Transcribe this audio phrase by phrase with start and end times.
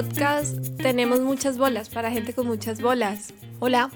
[0.00, 3.34] Podcast Tenemos muchas bolas para gente con muchas bolas.
[3.58, 3.90] Hola.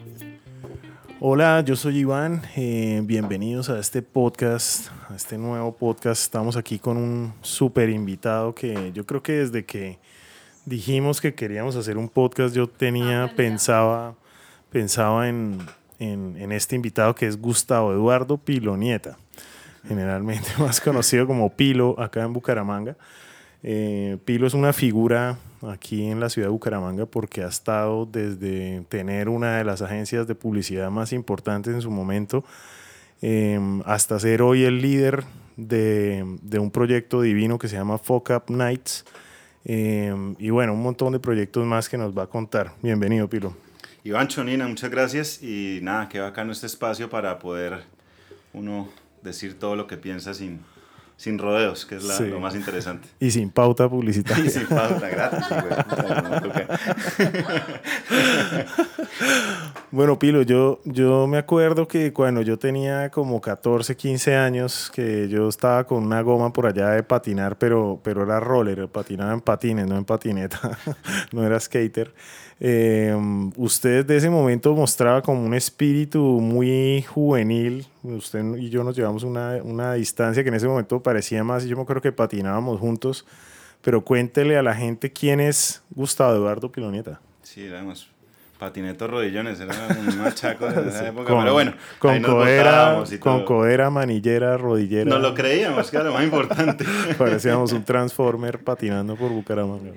[1.19, 2.43] Hola, yo soy Iván.
[2.57, 6.21] Eh, bienvenidos a este podcast, a este nuevo podcast.
[6.21, 9.99] Estamos aquí con un súper invitado que yo creo que desde que
[10.67, 14.15] dijimos que queríamos hacer un podcast, yo tenía, pensaba,
[14.71, 15.59] pensaba en,
[16.01, 19.17] en, este invitado que es Gustavo Eduardo Pilonieta,
[19.89, 22.95] generalmente más conocido como Pilo acá en Bucaramanga.
[23.67, 28.83] Eh, Pilo es una figura aquí en la ciudad de Bucaramanga porque ha estado desde
[28.91, 32.45] tener una de las agencias de publicidad más importantes en su momento
[33.23, 35.25] em, hasta ser hoy el líder
[35.57, 39.07] de, un proyecto divino que se llama Fuck Up Nights.
[39.65, 42.73] Em, y bueno, un montón de proyectos más que nos va a contar.
[42.83, 43.57] Bienvenido, Pilo.
[44.03, 47.85] Iván Chonina, muchas gracias y nada, que en este espacio para poder
[48.53, 48.91] uno
[49.23, 50.61] decir todo lo que piensa sin,
[51.17, 53.09] sin rodeos, que es lo más interesante.
[53.21, 54.45] Y sin pauta publicitaria.
[54.45, 55.47] Y sin pauta, gratis.
[59.91, 65.29] bueno, Pilo, yo, yo me acuerdo que cuando yo tenía como 14, 15 años, que
[65.29, 69.41] yo estaba con una goma por allá de patinar, pero, pero era roller, patinaba en
[69.41, 70.79] patines, no en patineta,
[71.33, 72.13] no era skater.
[72.61, 73.15] Eh,
[73.57, 77.87] usted de ese momento mostraba como un espíritu muy juvenil.
[78.03, 81.77] Usted y yo nos llevamos una, una distancia que en ese momento parecía más, yo
[81.77, 83.27] me acuerdo que patinábamos juntos.
[83.83, 87.21] Pero cuéntele a la gente quién es Gustavo Eduardo Pilonieta.
[87.43, 88.09] Sí, éramos
[88.59, 94.57] patinetos rodillones, era un machaco en esa época, pero bueno, con codera, con codera, manillera,
[94.57, 95.11] rodillera.
[95.11, 96.87] No lo creíamos, que era lo más importante.
[97.19, 99.91] Parecíamos un transformer patinando por Bucaramanga.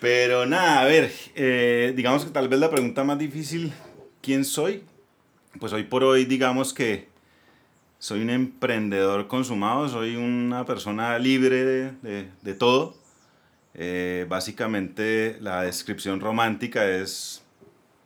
[0.00, 3.72] Pero nada, a ver, eh, digamos que tal vez la pregunta más difícil,
[4.22, 4.84] ¿quién soy?
[5.58, 7.08] Pues hoy por hoy digamos que
[7.98, 12.94] soy un emprendedor consumado, soy una persona libre de, de, todo.
[13.74, 17.42] Eh, básicamente la descripción romántica es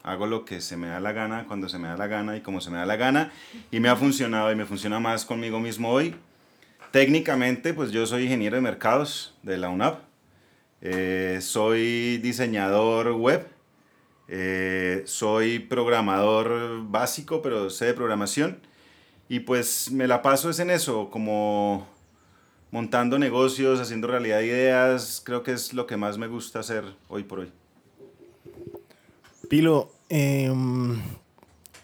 [0.03, 2.41] hago lo que se me da la gana, cuando se me da la gana y
[2.41, 3.33] como se me da la gana.
[3.71, 6.15] Y me ha funcionado y me funciona más conmigo mismo hoy.
[6.91, 10.12] Técnicamente, pues yo soy ingeniero de mercados de la UNAP.
[10.82, 13.47] Eh, soy diseñador web,
[14.26, 18.59] eh, soy programador básico, pero sé de programación.
[19.28, 21.87] Y pues me la paso es en eso, como
[22.72, 25.22] montando negocios, haciendo realidad ideas.
[25.25, 27.53] Creo que es lo que más me gusta hacer hoy por hoy.
[29.48, 31.00] Pilo, em,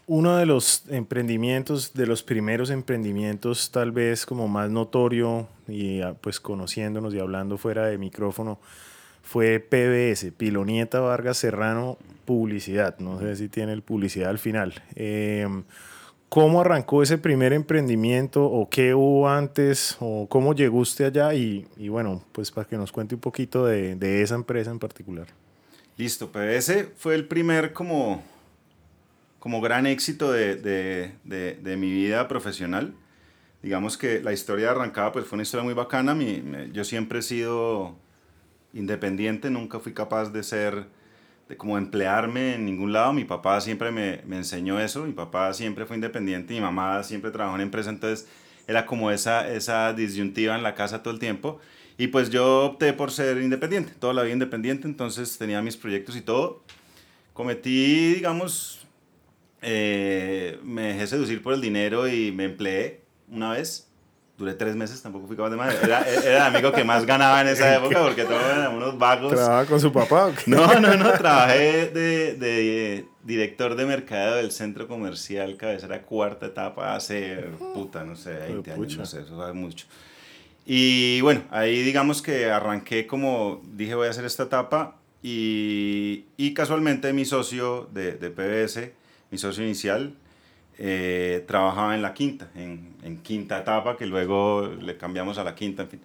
[0.06, 6.14] uno de los emprendimientos, de los primeros emprendimientos tal vez como más notorio y ah,
[6.20, 8.58] pues conociéndonos y hablando fuera de micrófono,
[9.28, 12.99] fue PBS, Pilonieta Vargas Serrano Publicidad.
[12.99, 14.83] No sé si tiene el publicidad al final.
[14.94, 15.65] Em,
[16.31, 21.34] ¿Cómo arrancó ese primer emprendimiento o qué hubo antes o cómo llegó usted allá?
[21.34, 24.78] Y, y bueno, pues para que nos cuente un poquito de, de, esa empresa en
[24.78, 25.27] particular.
[25.99, 28.22] Listo, PBS fue el primer como,
[29.41, 32.94] como gran éxito de, de, de mi vida profesional.
[33.62, 36.15] Digamos que la historia arrancada pues fue una historia muy bacana.
[36.15, 37.94] Mi, yo siempre he sido
[38.73, 40.87] independiente, nunca fui capaz de ser,
[41.49, 43.12] de como emplearme en ningún lado.
[43.12, 47.31] Mi papá siempre me, me enseñó eso, mi papá siempre fue independiente, mi mamá siempre
[47.31, 48.29] trabajó en empresa, entonces
[48.67, 51.59] era como esa, esa disyuntiva en la casa todo el tiempo.
[51.97, 56.15] Y pues yo opté por ser independiente, toda la vida independiente, entonces tenía mis proyectos
[56.17, 56.62] y todo.
[57.33, 58.87] Cometí, digamos,
[59.62, 63.88] eh, me dejé seducir por el dinero y me empleé una vez
[64.38, 65.75] duré tres meses, tampoco fui capaz de más.
[65.82, 69.32] Era, era el amigo que más ganaba en esa época porque todos eran unos vagos.
[69.32, 70.32] ¿Trabajaba con su papá?
[70.47, 76.94] No, no, no, trabajé de, de, director de mercado del centro comercial Cabecera Cuarta Etapa
[76.94, 79.87] hace, puta, no sé, 20 años, no sé, eso hace mucho.
[80.64, 86.55] Y bueno, ahí digamos que arranqué como, dije voy a hacer esta etapa y, y
[86.55, 88.93] casualmente mi socio de, de PBS,
[89.31, 90.14] mi socio inicial,
[90.78, 95.54] eh, trabajaba en la quinta, en, en, quinta etapa, que luego le cambiamos a la
[95.56, 96.00] quinta, en fin.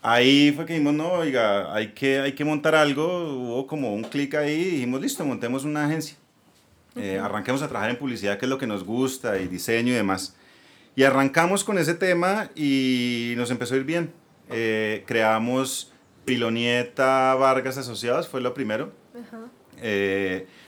[0.00, 4.04] Ahí fue que dijimos, no, oiga, hay que, hay que montar algo, hubo como un
[4.04, 6.16] clic ahí y dijimos, listo, montemos una agencia.
[6.94, 9.96] Eh, arranquemos a trabajar en publicidad, que es lo que nos gusta, y diseño y
[9.96, 10.36] demás.
[10.94, 14.12] Y arrancamos con ese tema y nos empezó a ir bien.
[14.50, 15.92] Eh, creamos
[16.24, 18.92] Pilonieta Vargas Asociados, fue lo primero.
[19.14, 19.48] Uh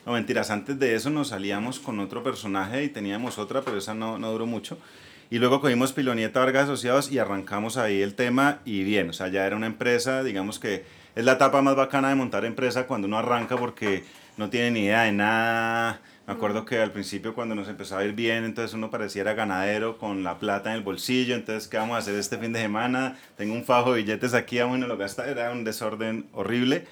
[0.07, 3.93] no, mentiras, antes de eso nos salíamos con otro personaje y teníamos otra, pero esa
[3.93, 4.79] no, no duró mucho.
[5.31, 9.27] Y luego cogimos Pilonieta Vargas Asociados y arrancamos ahí el tema y bien, o sea,
[9.27, 10.85] ya era una empresa, digamos que
[11.17, 14.05] es la etapa más bacana de montar empresa cuando uno arranca porque
[14.37, 18.05] no tiene ni idea de nada, Me acuerdo que al principio cuando nos empezó a
[18.05, 21.97] ir bien, entonces uno pareciera ganadero con la plata en el bolsillo, entonces ¿qué vamos
[21.97, 23.17] a hacer este fin de semana?
[23.37, 26.87] Tengo un fajo de billetes aquí, a lo gasta, era un desorden horrible.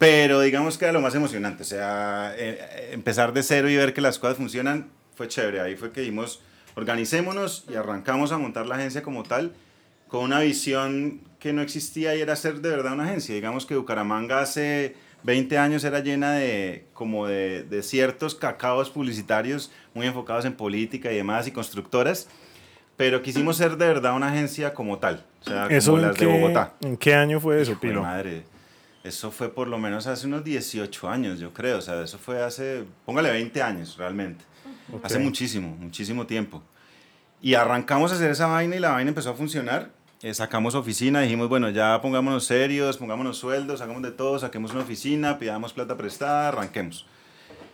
[0.00, 3.92] Pero digamos que era lo más emocionante, o sea, eh, empezar de cero y ver
[3.92, 5.60] que las cosas funcionan fue chévere.
[5.60, 6.40] Ahí fue que dijimos,
[6.74, 9.52] organicémonos y arrancamos a montar la agencia como tal,
[10.08, 13.34] con una visión que no existía y era ser de verdad una agencia.
[13.34, 19.70] Digamos que Bucaramanga hace 20 años era llena de como de, de ciertos cacaos publicitarios
[19.92, 22.26] muy enfocados en política y demás y constructoras,
[22.96, 26.24] pero quisimos ser de verdad una agencia como tal, o sea, ¿Eso como las qué,
[26.24, 26.72] de Bogotá.
[26.80, 28.00] ¿En qué año fue eso, Pilo?
[28.00, 28.44] madre.
[29.02, 31.78] Eso fue por lo menos hace unos 18 años, yo creo.
[31.78, 34.44] O sea, eso fue hace, póngale 20 años realmente.
[35.02, 36.62] Hace muchísimo, muchísimo tiempo.
[37.40, 39.90] Y arrancamos a hacer esa vaina y la vaina empezó a funcionar.
[40.22, 44.82] Eh, sacamos oficina, dijimos, bueno, ya pongámonos serios, pongámonos sueldos, hagamos de todo, saquemos una
[44.82, 47.06] oficina, pidamos plata prestada, arranquemos.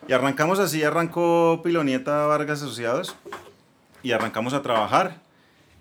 [0.06, 3.16] Y arrancamos así, arrancó Pilonieta Vargas Asociados
[4.04, 5.20] y arrancamos a trabajar.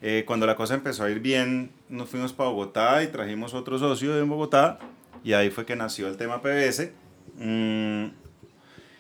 [0.02, 3.78] Eh, cuando la cosa empezó a ir bien, nos fuimos para Bogotá y trajimos otro
[3.78, 4.80] socio en Bogotá
[5.26, 6.92] y ahí fue que nació el tema PBS.
[7.40, 8.06] Mm,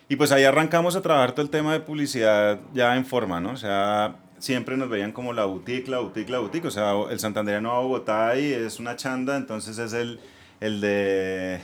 [0.09, 3.51] y pues ahí arrancamos a trabajar todo el tema de publicidad ya en forma, ¿no?
[3.51, 6.65] O sea, siempre nos veían como la boutique, la boutique, la boutique.
[6.67, 10.19] O sea, el Santanderiano a Bogotá y es una chanda, entonces es el,
[10.61, 11.61] el de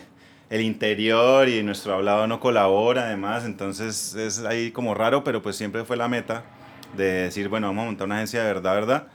[0.51, 5.55] el interior y nuestro hablado no colabora además, entonces es ahí como raro, pero pues
[5.55, 6.43] siempre fue la meta
[6.95, 9.07] de decir, bueno, vamos a montar una agencia de verdad, verdad.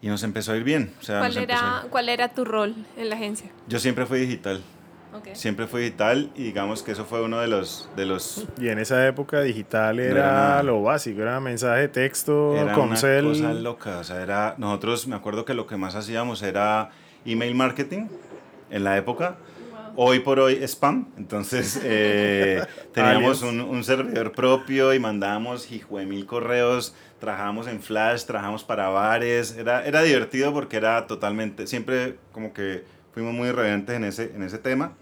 [0.00, 0.92] Y nos empezó a ir bien.
[1.00, 1.54] O sea, ¿Cuál era,
[1.84, 3.50] ir- ¿Cuál era tu rol en la agencia?
[3.66, 4.62] Yo siempre fui digital,
[5.10, 5.34] Okay.
[5.34, 8.78] siempre fui digital y digamos que eso fue uno de los, de los Y en
[8.78, 10.62] esa época digital era era, nada.
[10.62, 15.16] lo básico, era mensaje de texto, Era una cosa loca, o sea, era, nosotros me
[15.16, 16.90] acuerdo que lo que más hacíamos era
[17.24, 18.06] email marketing
[18.70, 19.36] en la época,
[20.00, 22.62] hoy por hoy spam, entonces eh,
[22.94, 28.62] teníamos un, un servidor propio y mandábamos hijo de mil correos, trabajamos en Flash, trabajamos
[28.62, 34.04] para bares, era, era divertido porque era totalmente, siempre como que fuimos muy irreverentes en
[34.04, 34.92] ese, en ese tema.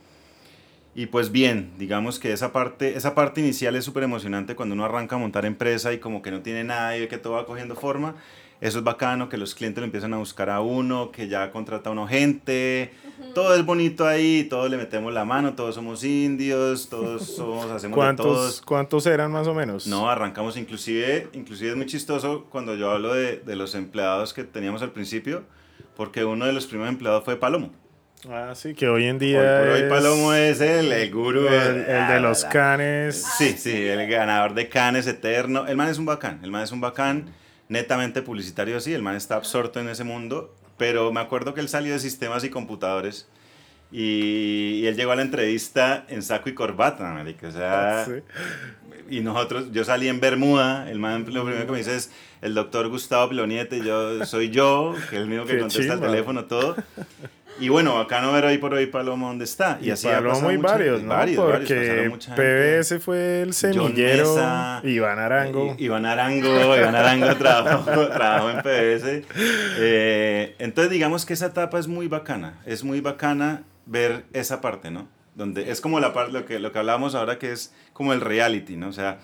[0.94, 4.87] Y pues bien, digamos que esa parte, esa parte inicial es súper emocionante cuando uno
[4.87, 7.44] arranca a montar empresa y como que no tiene nada y ve que todo va
[7.44, 8.14] cogiendo forma.
[8.61, 11.91] Eso es bacano, que los clientes lo empiezan a buscar a uno, que ya contrata
[11.91, 12.91] a uno gente.
[13.35, 17.97] Todo es bonito ahí, todos le metemos la mano, todos somos indios, todos somos, hacemos
[17.97, 18.62] de ¿Cuántos, todos.
[18.62, 19.87] ¿Cuántos eran más o menos?
[19.87, 24.44] No, arrancamos inclusive, inclusive es muy chistoso cuando yo hablo de, de los empleados que
[24.44, 25.44] teníamos al principio,
[25.94, 27.73] porque uno de los primeros empleados fue Palomo.
[28.29, 31.47] Ah, sí, que hoy en Hoy día por hoy es Palomo es el, el gurú.
[31.47, 33.23] el, el de los canes.
[33.37, 35.67] Sí, sí, el ganador de Cannes eterno.
[35.67, 37.26] El man es un bacán, el man es un bacán,
[37.69, 41.69] netamente publicitario, sí, el man está absorto en ese mundo, pero me acuerdo que él
[41.69, 43.29] salió de sistemas y computadores
[43.93, 48.13] y, y él llegó a la entrevista en saco y corbata, marica, o sea, Sí.
[49.09, 52.11] y nosotros, yo salí en Bermuda, el man lo primero que me dice es
[52.43, 56.01] el doctor Gustavo Piloniete, yo soy yo, que es el mismo que Qué contesta el
[56.01, 56.77] teléfono, todo.
[57.58, 59.79] Y bueno, bacano ver hoy por hoy Palomo dónde está.
[59.81, 61.08] Y, Y, así Palomo y mucha- varios, ¿no?
[61.08, 62.11] varios, Porque.
[62.37, 64.35] PBS fue el semillero.
[64.35, 65.75] Mesa, Iván Arango.
[65.79, 69.23] I- Iván Arango, Iván Arango trabajó, trabajó en PBS.
[69.79, 74.91] Eh, entonces digamos que esa etapa es muy bacana, es muy bacana ver esa parte,
[74.91, 75.08] ¿no?
[75.34, 78.20] Donde es como la parte, lo que, lo que hablábamos ahora que es como el
[78.20, 78.89] reality, ¿no?
[78.89, 79.19] O sea,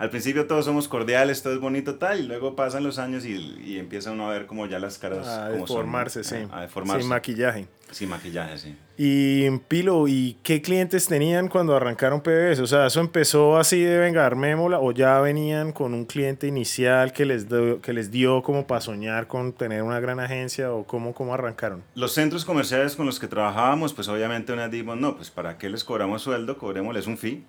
[0.00, 3.34] al principio todos somos cordiales, todo es bonito tal, y luego pasan los años y,
[3.64, 6.24] y empieza uno a ver como ya las caras a como son, deformarse, ¿no?
[6.24, 6.36] sí.
[6.50, 7.02] A deformarse.
[7.02, 7.66] Sin maquillaje.
[7.92, 8.76] Sin maquillaje, sí.
[8.96, 12.60] Y Pilo, ¿y qué clientes tenían cuando arrancaron PBS?
[12.60, 17.12] O sea, ¿eso empezó así de vengar mémola o ya venían con un cliente inicial
[17.12, 20.84] que les, dio- que les dio como para soñar con tener una gran agencia o
[20.84, 21.82] cómo, cómo arrancaron?
[21.94, 25.68] Los centros comerciales con los que trabajábamos, pues obviamente una dimos, no, pues para qué
[25.68, 27.42] les cobramos sueldo, cobrémosles un fee.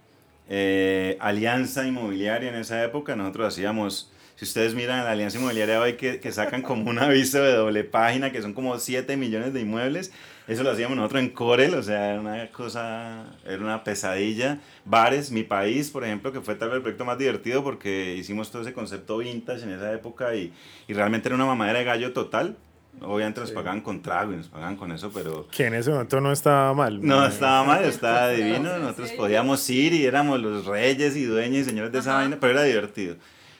[0.53, 5.93] Eh, alianza inmobiliaria en esa época, nosotros hacíamos, si ustedes miran la alianza inmobiliaria hoy
[5.93, 9.61] que, que sacan como un aviso de doble página, que son como 7 millones de
[9.61, 10.11] inmuebles,
[10.49, 14.59] eso lo hacíamos nosotros en Corel, o sea, era una cosa, era una pesadilla.
[14.83, 18.51] Bares, mi país, por ejemplo, que fue tal vez el proyecto más divertido porque hicimos
[18.51, 20.51] todo ese concepto vintage en esa época y,
[20.89, 22.57] y realmente era una mamadera de gallo total.
[22.99, 26.21] Obviamente nos pagaban con trago y nos pagaban con eso, pero Que en ese momento
[26.21, 26.99] no estaba mal.
[27.05, 28.77] no estaba mal, estaba divino.
[28.77, 32.53] Nosotros podíamos ir y éramos los reyes y dueños y señores de esa vaina, pero
[32.53, 33.15] era divertido.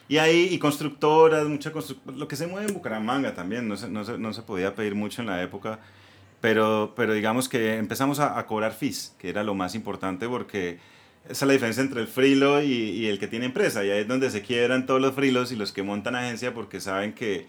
[0.08, 3.88] Y ahí, y constructoras, mucha constru- lo que se mueve en Bucaramanga también, no se,
[3.88, 5.78] no se, no se podía pedir mucho en la época,
[6.40, 10.78] pero, pero digamos que empezamos a, a cobrar fees, que era lo más importante porque
[11.24, 14.00] esa es la diferencia entre el frilo y, y el que tiene empresa, y ahí
[14.00, 17.46] es donde se quiebran todos los frilos y los que montan agencia porque saben que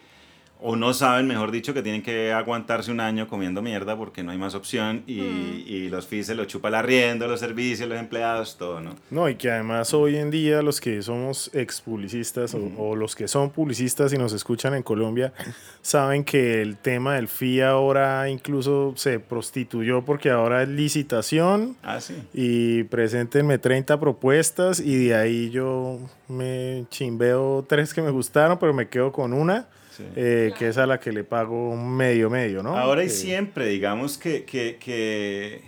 [0.66, 4.32] o no saben, mejor dicho, que tienen que aguantarse un año comiendo mierda porque no
[4.32, 5.64] hay más opción y, Mm.
[5.68, 8.96] y los fees se lo chupa el arriendo, los servicios, los empleados, todo, ¿no?
[9.12, 13.16] No, y que además hoy en día los que somos ex publicistas o, o los
[13.16, 15.34] que son publicistas y nos escuchan en Colombia
[15.82, 22.00] saben que el tema del FI ahora incluso se prostituyó porque ahora es licitación Ah,
[22.00, 22.16] sí.
[22.34, 28.74] y preséntenme 30 propuestas y de ahí yo me chimbeo tres que me gustaron, pero
[28.74, 30.04] me quedo con una, sí.
[30.16, 32.78] eh, que es a la que le pago medio medio, ¿no?
[32.78, 35.62] Ahora y Eh, siempre, digamos que, que, que,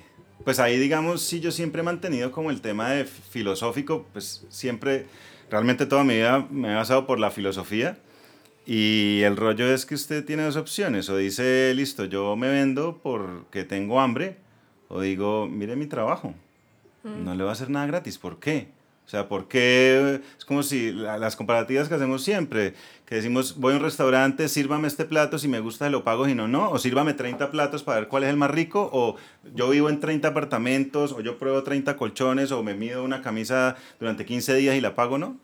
[0.43, 5.05] pues ahí digamos, sí, yo siempre he mantenido como el tema de filosófico, pues siempre,
[5.49, 7.97] realmente toda mi vida me he basado por la filosofía
[8.65, 12.99] y el rollo es que usted tiene dos opciones, o dice, listo, yo me vendo
[13.03, 14.37] porque tengo hambre,
[14.87, 16.33] o digo, mire mi trabajo,
[17.03, 18.67] no le va a hacer nada gratis, ¿por qué?
[19.05, 20.19] O sea, ¿por qué?
[20.37, 22.73] Es como si la- las comparativas que hacemos siempre,
[23.05, 26.33] que decimos, voy a un restaurante, sírvame este plato, si me gusta lo pago, si
[26.33, 29.15] no, no, o sírvame 30 platos para ver cuál es el más rico, o
[29.53, 33.75] yo vivo en 30 apartamentos, o yo pruebo 30 colchones, o me mido una camisa
[33.99, 35.37] durante 15 días y la pago, ¿no?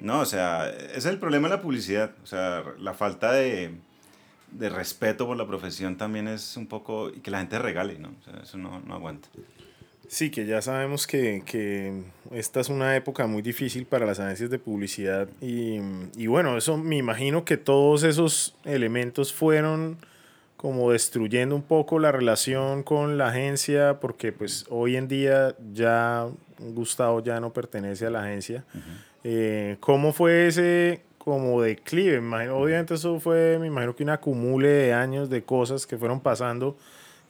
[0.00, 3.70] No, o sea, ese es el problema de la publicidad, o sea, la falta de,
[4.50, 8.08] de respeto por la profesión también es un poco, y que la gente regale, ¿no?
[8.20, 9.28] O sea, eso no, no aguanta.
[10.08, 11.92] Sí, que ya sabemos que, que
[12.32, 15.78] esta es una época muy difícil para las agencias de publicidad y,
[16.16, 19.98] y bueno, eso me imagino que todos esos elementos fueron
[20.56, 26.26] como destruyendo un poco la relación con la agencia porque pues hoy en día ya
[26.58, 28.64] Gustavo ya no pertenece a la agencia.
[29.24, 32.20] Eh, ¿Cómo fue ese como declive?
[32.20, 35.98] Me imagino- obviamente eso fue, me imagino que un acumule de años de cosas que
[35.98, 36.76] fueron pasando.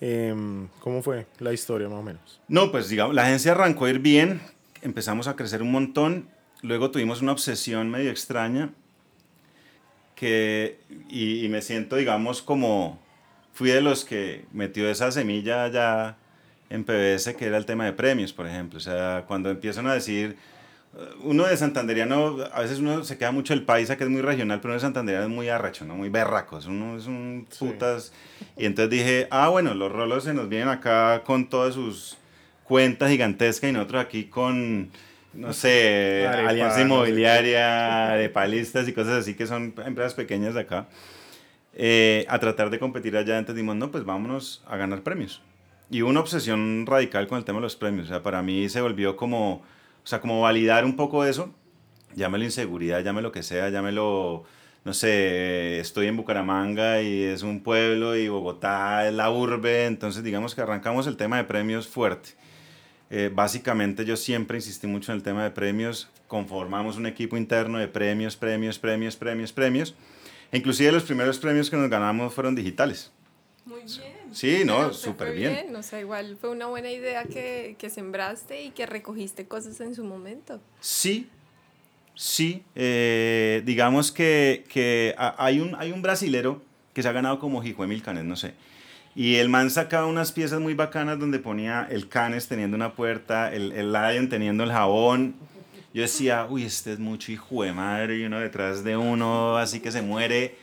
[0.01, 2.41] Em, ¿Cómo fue la historia más o menos?
[2.49, 4.41] No, pues digamos, la agencia arrancó a ir bien,
[4.83, 6.29] empezamos a crecer un montón,
[6.63, 8.71] luego tuvimos una obsesión medio extraña
[10.15, 12.99] que, y, y me siento, digamos, como
[13.53, 16.19] fui de los que metió esa semilla ya
[16.69, 18.77] en PBS, que era el tema de premios, por ejemplo.
[18.79, 20.37] O sea, cuando empiezan a decir, eh,
[21.23, 24.61] uno de santanderiano, a veces uno se queda mucho el paisa, que es muy regional,
[24.61, 25.95] pero uno de santanderiano es muy arrecho, ¿no?
[25.95, 27.65] Muy berraco, uno es un Sí.
[27.67, 28.13] putas.
[28.57, 32.17] Y entonces dije, ah, bueno, los rolos se nos vienen acá con todas sus
[32.65, 34.91] cuentas gigantescas y nosotros aquí con,
[35.35, 40.61] no sé, Arepa, alianza inmobiliaria, de palistas y cosas así que son empresas pequeñas de
[40.61, 40.87] acá.
[41.79, 45.43] eh, a tratar de competir allá, entonces dijimos, no, pues vámonos a ganar premios.
[45.91, 48.07] Y una obsesión radical con el tema de los premios.
[48.07, 49.63] O sea, para mí se volvió como,
[50.07, 51.53] o sea, como validar un poco eso.
[52.15, 54.45] Llámelo inseguridad, llámelo lo que sea, llámelo,
[54.85, 59.87] no sé, estoy en Bucaramanga y es un pueblo y Bogotá es la urbe.
[59.87, 62.37] Entonces, digamos que arrancamos el tema de premios fuerte.
[63.11, 66.09] Eh, básicamente yo siempre insistí mucho en el tema de premios.
[66.29, 69.97] Conformamos un equipo interno de premios, premios, premios, premios, premios.
[70.53, 73.11] Inclusive los primeros premios que nos ganamos fueron digitales.
[73.65, 74.26] Muy bien.
[74.37, 75.75] Sí, no, súper fue bien.
[75.77, 79.95] O sea, igual fue una buena idea que, que sembraste y que recogiste cosas en
[79.95, 80.61] su momento.
[80.81, 81.29] Sí,
[82.15, 82.63] sí.
[82.75, 86.63] eh, digamos que, que ha- hay, un, hay un brasilero
[86.93, 88.53] que se ha ganado como Hijuemil Canes, no sé.
[89.15, 93.51] Y el man sacaba unas piezas muy bacanas donde ponía el Canes teniendo una puerta,
[93.55, 95.35] el, el Lion teniendo el jabón.
[95.95, 99.81] Yo decía, uy, este es mucho hijo de madre y uno detrás de uno, así
[99.81, 100.57] que se muere.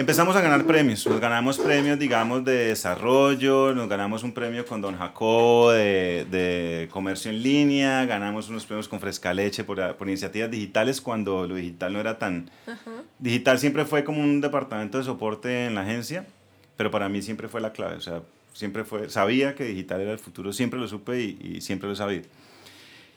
[0.00, 1.06] Empezamos a ganar premios.
[1.06, 6.88] Nos ganamos premios, digamos, de desarrollo, nos ganamos un premio con Don Jacobo de, de
[6.90, 11.54] comercio en línea, ganamos unos premios con Fresca Leche por, por iniciativas digitales cuando lo
[11.54, 12.50] digital no era tan...
[13.18, 16.24] Digital siempre fue como un departamento de soporte en la agencia,
[16.78, 17.96] pero para mí siempre fue la clave.
[17.96, 18.22] O sea,
[18.54, 19.10] siempre fue...
[19.10, 22.22] Sabía que digital era el futuro, siempre lo supe y, y siempre lo he sabido.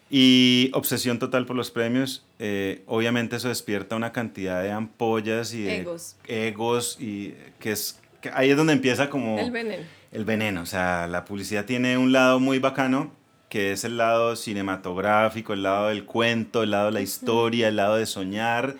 [0.10, 2.26] Y obsesión total por los premios.
[2.40, 6.16] eh, obviamente eso despierta una cantidad de ampollas y de Egos.
[6.28, 9.84] egos y que es que ahí es donde empieza como El veneno.
[10.12, 10.62] el veneno.
[10.62, 13.12] O sea, la publicidad tiene un lado muy bacano
[13.50, 17.76] que es el lado cinematográfico, el lado del cuento, el lado de la historia, el
[17.76, 18.76] lado de soñar,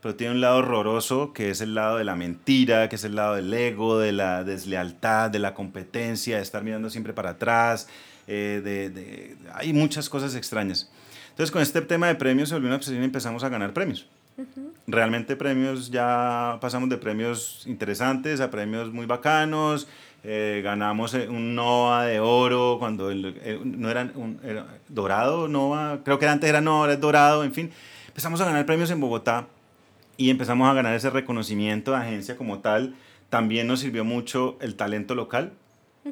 [0.00, 3.16] pero tiene un lado horroroso que es el lado de la mentira, que es el
[3.16, 7.86] lado del ego, de la deslealtad, de la competencia, de estar mirando siempre para atrás,
[8.26, 10.90] eh, de, de- hay muchas cosas extrañas.
[11.30, 14.06] Entonces con este tema de premios se volvió una obsesión y empezamos a ganar premios.
[14.86, 19.86] Realmente premios, ya pasamos de premios interesantes a premios muy bacanos,
[20.24, 25.48] eh, ganamos eh, un NOA de oro cuando el- eh, no era, un, era dorado,
[25.48, 27.70] NOA, creo que antes era NOA, ahora es dorado, en fin.
[28.08, 29.46] Empezamos a ganar premios en Bogotá
[30.16, 32.94] y empezamos a ganar ese reconocimiento de agencia como tal.
[33.30, 35.52] También nos sirvió mucho el talento local.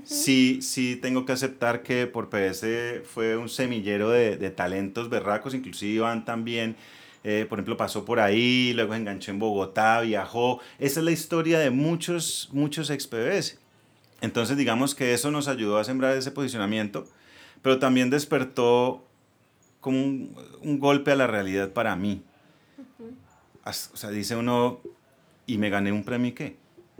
[0.04, 2.66] Sí, sí tengo que aceptar que por PS
[3.04, 6.76] fue un semillero de, de talentos berracos, inclusive Iván también
[7.24, 10.60] eh, por ejemplo, pasó por ahí, luego se enganchó en Bogotá, viajó.
[10.78, 13.58] Esa es la historia de muchos, muchos ex PBS.
[14.20, 17.06] Entonces, digamos que eso nos ayudó a sembrar ese posicionamiento,
[17.60, 19.04] pero también despertó
[19.80, 22.22] como un, un golpe a la realidad para mí.
[23.64, 24.80] O sea, dice uno,
[25.46, 26.56] ¿y me gané un premio qué?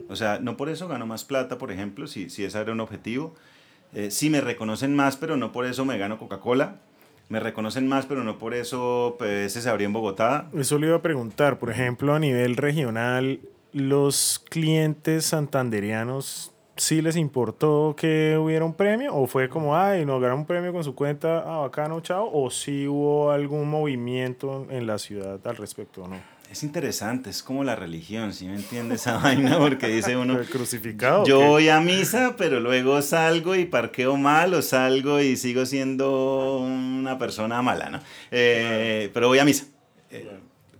[0.09, 2.80] O sea, no por eso gano más plata, por ejemplo, si, si ese era un
[2.80, 3.35] objetivo.
[3.94, 6.76] Eh, sí me reconocen más, pero no por eso me gano Coca-Cola.
[7.28, 10.50] Me reconocen más, pero no por eso PBS se abrió en Bogotá.
[10.54, 13.40] Eso le iba a preguntar, por ejemplo, a nivel regional,
[13.73, 19.14] ¿los clientes santanderianos sí les importó que hubiera un premio?
[19.14, 22.28] ¿O fue como, ay, nos ganaron un premio con su cuenta, ah, bacano, chao?
[22.32, 26.16] ¿O sí hubo algún movimiento en la ciudad al respecto o no?
[26.52, 29.56] Es interesante, es como la religión, ¿sí me entiendes esa vaina?
[29.56, 31.25] Porque dice uno, crucificado.
[31.25, 36.59] Yo voy a misa, pero luego salgo y parqueo mal o salgo y sigo siendo
[36.59, 38.00] una persona mala, ¿no?
[38.30, 39.64] Eh, pero voy a misa.
[40.11, 40.28] Eh,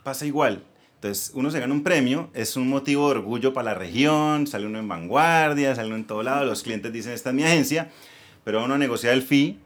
[0.02, 0.62] pasa igual.
[0.97, 4.67] Entonces, uno se gana un premio, es un motivo de orgullo para la región, sale
[4.67, 7.91] uno en vanguardia, sale uno en todo lado, los clientes dicen, esta es mi agencia,
[8.45, 9.59] pero uno negocia el fee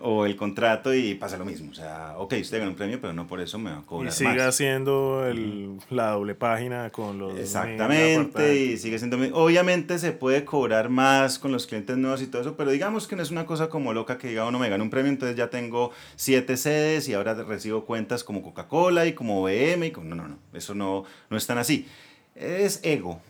[0.00, 1.70] o el contrato y pasa lo mismo.
[1.70, 4.12] O sea, ok, usted gana un premio, pero no por eso me va a cobrar.
[4.12, 7.38] Y sigue haciendo el, la doble página con los.
[7.38, 9.18] Exactamente, y sigue siendo.
[9.34, 13.16] Obviamente se puede cobrar más con los clientes nuevos y todo eso, pero digamos que
[13.16, 15.50] no es una cosa como loca que diga uno me gana un premio, entonces ya
[15.50, 20.08] tengo siete sedes y ahora recibo cuentas como Coca-Cola y como BM y como.
[20.10, 21.86] No, no, no, eso no, no es tan así.
[22.34, 23.20] Es ego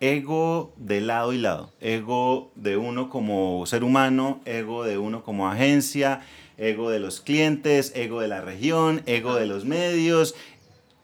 [0.00, 1.72] ego de lado y lado.
[1.80, 6.20] Ego de uno como ser humano, ego de uno como agencia,
[6.56, 10.34] ego de los clientes, ego de la región, ego de los medios,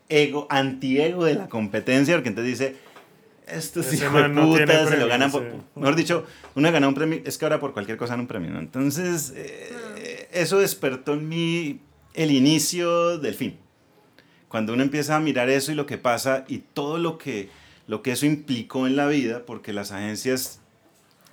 [0.08, 2.76] ego, antiego de la competencia, porque entonces dice,
[3.46, 5.44] esto sí de puta, se lo ganan por...
[5.74, 8.50] Mejor dicho, uno gana un premio, es que ahora por cualquier cosa gana un premio,
[8.50, 8.58] ¿no?
[8.58, 11.80] Entonces, eh, eso despertó en mí
[12.14, 13.56] el inicio del fin.
[14.48, 17.48] Cuando uno empieza a mirar eso y lo que pasa y todo lo que
[17.86, 20.60] lo que eso implicó en la vida, porque las agencias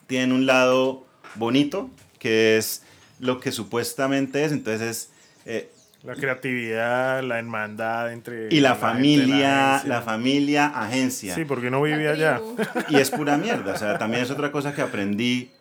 [0.07, 2.83] tienen un lado bonito, que es
[3.19, 5.09] lo que supuestamente es, entonces es...
[5.45, 5.71] Eh,
[6.03, 8.47] la creatividad, la hermandad entre...
[8.49, 11.35] Y la, familia, la, familia, agencia.
[11.35, 12.41] Sí, porque no vivía allá.
[12.89, 15.51] Y es pura mierda, o sea, también es otra cosa que aprendí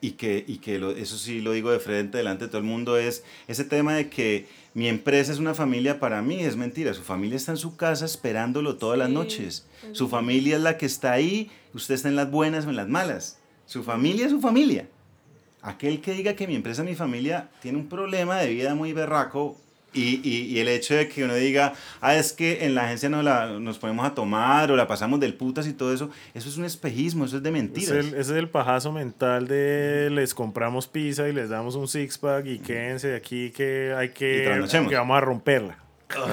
[0.00, 2.96] y que, y que eso sí lo digo de frente delante de todo el mundo,
[2.96, 6.92] es ese tema de que mi empresa es una familia para mí, es mentira.
[6.94, 9.66] Su familia está en su casa esperándolo todas las noches.
[9.92, 12.88] Su familia es la que está ahí, usted está en las buenas o en las
[12.88, 13.38] malas.
[13.66, 14.88] Su familia es su familia.
[15.62, 19.56] Aquel que diga que mi empresa, mi familia, tiene un problema de vida muy berraco,
[19.94, 23.22] y, y, el hecho de que uno diga, ah, es que en la agencia no
[23.22, 26.56] la, nos ponemos a tomar o la pasamos del putas y todo eso, eso es
[26.56, 28.06] un espejismo, eso es de mentiras.
[28.06, 32.46] ese es el pajazo mental de les compramos pizza y les damos un six pack
[32.46, 35.83] y quédense de aquí que hay que, que vamos a romperla.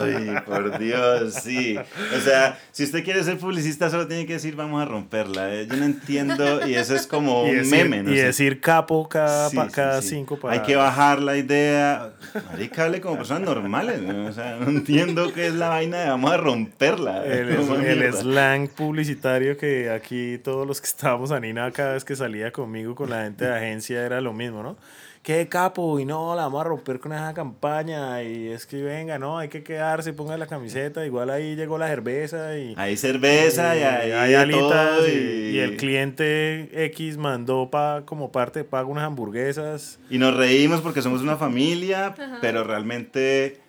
[0.02, 1.78] Ay, por Dios, sí.
[1.78, 5.54] O sea, si usted quiere ser publicista, solo tiene que decir vamos a romperla.
[5.54, 5.67] ¿eh?
[5.70, 8.04] Yo no entiendo, y eso es como un meme.
[8.04, 8.12] ¿no?
[8.12, 10.54] Y decir capo cada, cada cinco para...
[10.54, 12.13] Hay que bajar la idea.
[12.52, 14.02] Marica, hable como personas normales.
[14.02, 14.28] ¿no?
[14.28, 17.26] O sea, no entiendo qué es la vaina de vamos a romperla.
[17.26, 17.50] El,
[17.86, 22.52] el slang publicitario que aquí todos los que estábamos a Nina cada vez que salía
[22.52, 24.78] conmigo con la gente de agencia era lo mismo, ¿no?
[25.23, 29.19] Qué capo, y no, la vamos a romper con esa campaña, y es que venga,
[29.19, 32.73] no, hay que quedarse, ponga la camiseta, igual ahí llegó la cerveza, y...
[32.77, 35.60] Hay cerveza, y, hay, alitas, y...
[35.60, 39.99] el cliente X mandó pa, como parte de pago unas hamburguesas.
[40.10, 43.60] Y nos reímos porque somos una familia, pero realmente...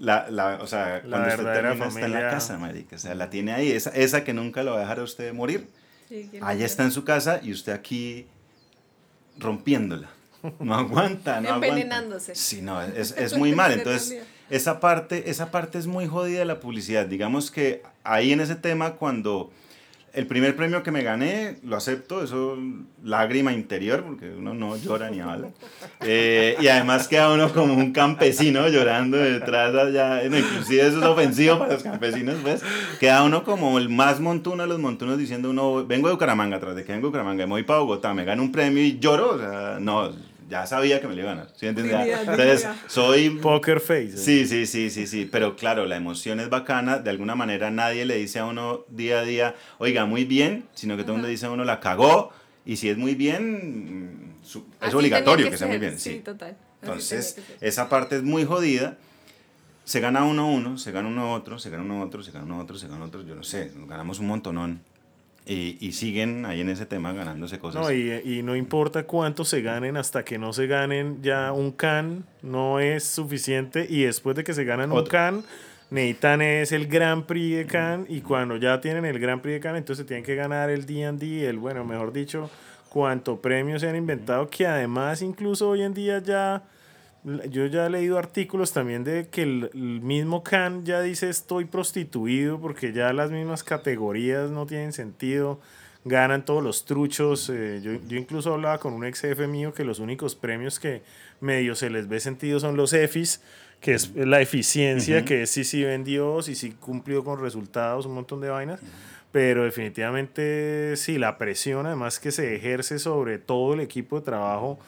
[0.00, 2.94] La, la, o sea, cuando usted termina está en la casa, marica.
[2.94, 5.32] O sea, la tiene ahí, esa, esa que nunca lo va a dejar a usted
[5.32, 5.66] morir.
[6.08, 8.28] Sí, Allá está en su casa y usted aquí
[9.38, 10.08] rompiéndola.
[10.60, 12.34] No aguanta, no Envenenándose.
[12.34, 13.72] Sí, no, es, es muy mal.
[13.72, 17.06] Entonces, esa parte, esa parte es muy jodida de la publicidad.
[17.06, 19.50] Digamos que ahí en ese tema, cuando
[20.14, 22.56] el primer premio que me gané, lo acepto, eso
[23.04, 25.50] lágrima interior, porque uno no llora ni habla.
[26.00, 31.58] Eh, y además queda uno como un campesino llorando detrás allá, inclusive eso es ofensivo
[31.58, 32.62] para los campesinos, pues.
[32.98, 36.74] Queda uno como el más montuno de los montunos diciendo uno, vengo de Bucaramanga, tras
[36.74, 39.34] de que vengo de Bucaramanga, me voy para Bogotá, me gano un premio y lloro,
[39.34, 40.10] o sea, no,
[40.48, 41.52] ya sabía que me lo iba a ganar.
[41.54, 43.30] ¿Sí Entonces, soy.
[43.30, 44.16] Poker face.
[44.16, 45.28] Sí, sí, sí, sí, sí.
[45.30, 46.98] Pero claro, la emoción es bacana.
[46.98, 50.96] De alguna manera nadie le dice a uno día a día, oiga, muy bien, sino
[50.96, 52.32] que todo el mundo dice a uno, la cagó.
[52.64, 54.36] Y si es muy bien,
[54.80, 55.98] es obligatorio que, sea muy bien.
[55.98, 56.56] Sí, total.
[56.82, 58.96] Entonces, esa parte es muy jodida.
[59.84, 62.58] Se gana uno uno, se gana uno otro, se gana uno otro, se gana uno
[62.58, 63.22] otro, se gana otro.
[63.22, 64.82] Yo no sé, nos ganamos un montonón.
[65.50, 67.82] Y, y, siguen ahí en ese tema ganándose cosas.
[67.82, 71.72] No, y, y, no importa cuánto se ganen, hasta que no se ganen ya un
[71.72, 73.86] can, no es suficiente.
[73.88, 75.44] Y después de que se ganan un can,
[75.90, 79.60] necesitan es el Grand Prix de Cannes y cuando ya tienen el Grand Prix de
[79.60, 82.50] Cannes, entonces tienen que ganar el D&D, el, bueno, mejor dicho,
[82.88, 86.62] cuánto premios se han inventado, que además incluso hoy en día ya,
[87.50, 89.70] yo ya he leído artículos también de que el,
[90.02, 95.60] mismo Cannes ya dice estoy prostituido porque ya las mismas categorías no tienen sentido
[96.04, 97.50] ganan todos los truchos.
[97.50, 101.02] Eh, yo, yo, incluso hablaba con un ex jefe mío que los únicos premios que
[101.40, 103.42] medio se les ve sentido son los EFIs,
[103.80, 108.14] que es la eficiencia, que es si sí vendió, si sí cumplió con resultados, un
[108.14, 108.80] montón de vainas.
[109.30, 114.78] Pero definitivamente sí, la presión además que se ejerce sobre todo el equipo de trabajo,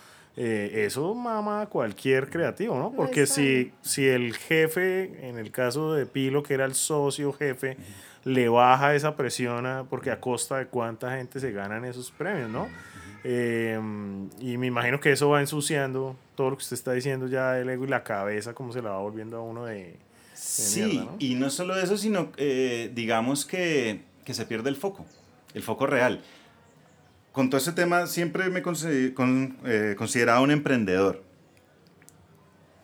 [0.43, 2.93] eh, eso mama a cualquier creativo, ¿no?
[2.93, 7.77] Porque si, si el jefe, en el caso de Pilo, que era el socio jefe,
[8.25, 12.69] le baja esa presión porque a costa de cuánta gente se ganan esos premios, ¿no?
[13.23, 17.53] Em, y me imagino que eso va ensuciando todo lo que usted está diciendo ya
[17.53, 19.97] del ego y la cabeza, como se la va volviendo a uno de...
[20.33, 25.05] sí, y no solo eso, sino eh, digamos que, que, se pierde el foco,
[25.53, 26.23] el foco real.
[27.33, 31.23] Con todo ese tema siempre me he eh, considerado un emprendedor.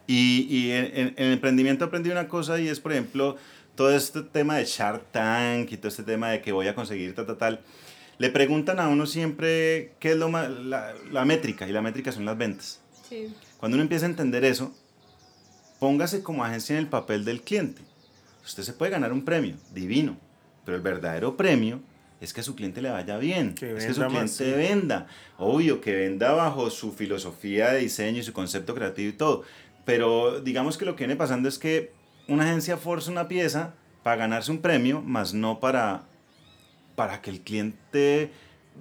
[0.07, 3.37] Y, y en, en, el emprendimiento aprendí una cosa y es, por ejemplo,
[3.75, 7.15] todo este tema de Shark Tank y todo este tema de que voy a conseguir
[7.15, 7.61] tal, tal, tal,
[8.19, 12.25] le preguntan a uno siempre qué es lo la, la, métrica, y la métrica son
[12.25, 12.81] las ventas.
[13.09, 13.35] Sí.
[13.59, 14.75] Cuando uno empieza a entender eso,
[15.79, 17.83] póngase como agencia en el papel del cliente.
[18.45, 20.17] Usted se puede ganar un premio, divino,
[20.65, 21.81] pero el verdadero premio
[22.21, 25.07] es que a su cliente le vaya bien, es que su cliente venda.
[25.39, 29.43] Obvio, que venda bajo su filosofía de diseño y su concepto creativo y todo.
[29.85, 31.93] Pero digamos que lo que viene pasando es que
[32.27, 36.05] una agencia forza una pieza para ganarse un premio, más no para,
[36.95, 38.31] para que el cliente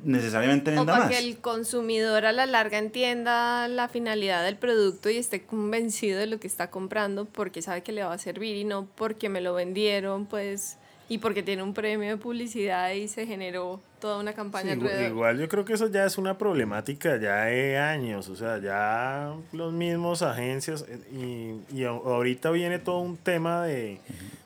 [0.03, 5.09] necesariamente venda o para que el consumidor a la larga entienda la finalidad del producto
[5.09, 8.57] y esté convencido de lo que está comprando porque sabe que le va a servir
[8.57, 13.07] y no porque me lo vendieron, pues y porque tiene un premio de publicidad y
[13.07, 15.11] se generó toda una campaña alrededor.
[15.11, 19.33] Igual yo creo que eso ya es una problemática ya de años, o sea, ya
[19.51, 23.99] los mismos agencias eh, y, y ahorita viene todo un tema de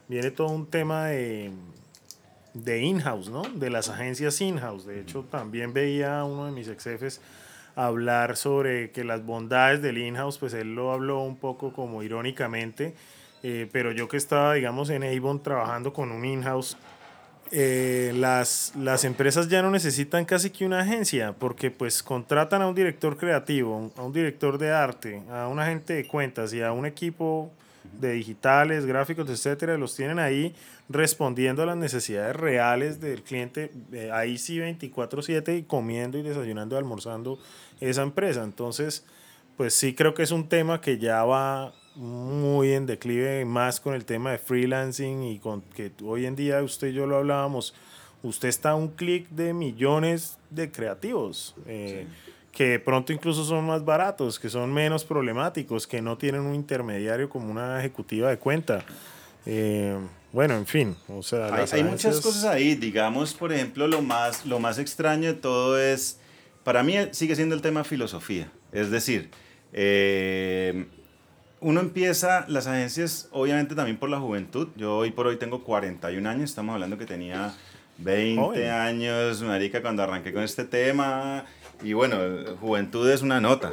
[0.08, 1.52] viene todo un tema de
[2.54, 3.44] de in-house, ¿no?
[3.44, 4.86] De las agencias in-house.
[4.86, 7.22] De hecho, también veía a uno de mis ex jefes
[7.76, 12.96] hablar sobre que las bondades del in-house, pues él lo habló un poco como irónicamente,
[13.44, 16.78] eh, pero yo que estaba, digamos, en Avon trabajando con un in-house,
[17.52, 22.68] eh, las, las empresas ya no necesitan casi que una agencia, porque pues contratan a
[22.68, 26.72] un director creativo, a un director de arte, a un agente de cuentas y a
[26.72, 27.52] un equipo
[28.00, 30.54] de digitales, gráficos, etcétera, los tienen ahí
[30.90, 36.76] respondiendo a las necesidades reales del cliente, eh, ahí sí 24/7 y comiendo y desayunando
[36.76, 37.40] y almorzando
[37.80, 38.44] esa empresa.
[38.44, 39.06] Entonces,
[39.58, 43.94] pues sí creo que es un tema que ya va muy en declive, más con
[43.94, 47.74] el tema de freelancing y con que hoy en día usted y yo lo hablábamos,
[48.24, 51.56] usted está a un clic de millones de creativos.
[51.68, 52.08] Eh,
[52.54, 57.30] que pronto incluso son más baratos, que son menos problemáticos, que no tienen un intermediario
[57.30, 58.84] como una ejecutiva de cuenta.
[59.46, 59.98] Eh,
[60.32, 62.76] bueno, en fin, o sea, hay, muchas cosas ahí.
[62.76, 66.20] Digamos, por ejemplo, lo más, lo más extraño de todo es,
[66.64, 68.50] para mí sigue siendo el tema filosofía.
[68.72, 69.32] Es decir,
[69.74, 70.86] eh,
[71.62, 74.70] uno empieza, las agencias, obviamente también por la juventud.
[74.76, 77.54] Yo hoy por hoy tengo 41 años, estamos hablando que tenía
[77.98, 81.46] 20 años, marica, cuando arranqué con este tema.
[81.84, 82.18] Y bueno,
[82.60, 83.72] juventud es una nota.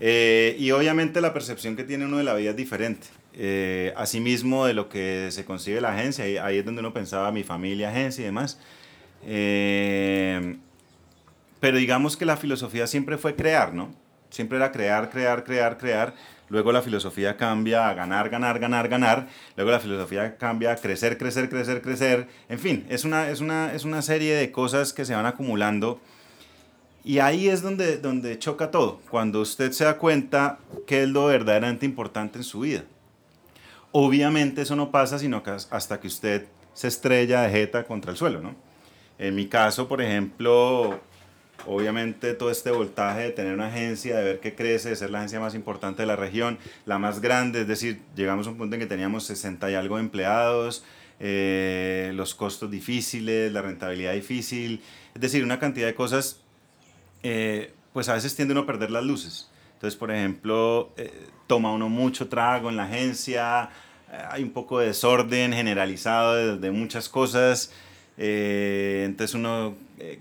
[0.00, 3.08] Eh, y obviamente la percepción que tiene uno de la vida es diferente.
[3.34, 7.30] Eh, asimismo de lo que se consigue la agencia, ahí, ahí es donde uno pensaba
[7.32, 8.60] mi familia, agencia y demás.
[9.24, 10.56] Eh,
[11.60, 13.92] pero digamos que la filosofía siempre fue crear, ¿no?
[14.30, 16.14] Siempre era crear, crear, crear, crear.
[16.48, 19.28] Luego la filosofía cambia a ganar, ganar, ganar, ganar.
[19.56, 22.28] Luego la filosofía cambia a crecer, crecer, crecer, crecer.
[22.48, 26.00] En fin, es una, es una, es una serie de cosas que se van acumulando.
[27.04, 31.26] Y ahí es donde, donde choca todo, cuando usted se da cuenta qué es lo
[31.26, 32.84] verdaderamente importante en su vida.
[33.92, 38.40] Obviamente eso no pasa sino hasta que usted se estrella de jeta contra el suelo,
[38.40, 38.54] ¿no?
[39.18, 41.00] En mi caso, por ejemplo,
[41.70, 45.18] Obviamente todo este voltaje de tener una agencia, de ver que crece, de ser la
[45.18, 48.76] agencia más importante de la región, la más grande, es decir, llegamos a un punto
[48.76, 50.82] en que teníamos 60 y algo de empleados,
[51.20, 54.80] eh, los costos difíciles, la rentabilidad difícil,
[55.14, 56.40] es decir, una cantidad de cosas,
[57.22, 59.50] eh, pues a veces tiende uno a perder las luces.
[59.74, 63.68] Entonces, por ejemplo, eh, toma uno mucho trago en la agencia,
[64.30, 67.74] hay un poco de desorden generalizado de muchas cosas.
[68.20, 70.20] Eh, entonces uno eh,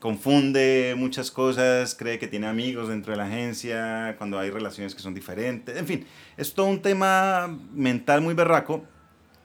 [0.00, 5.02] confunde muchas cosas, cree que tiene amigos dentro de la agencia, cuando hay relaciones que
[5.02, 5.76] son diferentes.
[5.76, 8.84] En fin, es todo un tema mental muy berraco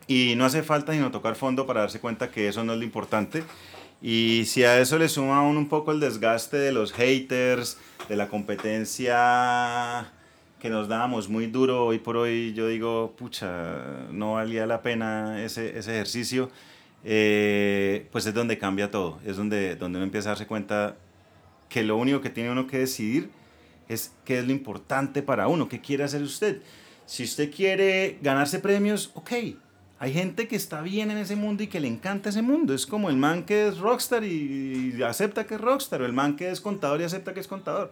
[0.07, 2.85] Y no hace falta sino tocar fondo para darse cuenta que eso no es lo
[2.85, 3.43] importante.
[4.01, 8.15] Y si a eso le suma aún un poco el desgaste de los haters, de
[8.15, 10.11] la competencia
[10.59, 15.43] que nos dábamos muy duro hoy por hoy, yo digo, pucha, no valía la pena
[15.43, 16.49] ese, ese ejercicio,
[17.03, 20.97] eh, pues es donde cambia todo, es donde, donde uno empieza a darse cuenta
[21.69, 23.29] que lo único que tiene uno que decidir
[23.87, 26.61] es qué es lo importante para uno, qué quiere hacer usted.
[27.05, 29.31] Si usted quiere ganarse premios, ok,
[30.01, 32.73] hay gente que está bien en ese mundo y que le encanta ese mundo.
[32.73, 36.35] Es como el man que es rockstar y, acepta que es rockstar, o el man
[36.35, 37.91] que es contador y acepta que es contador.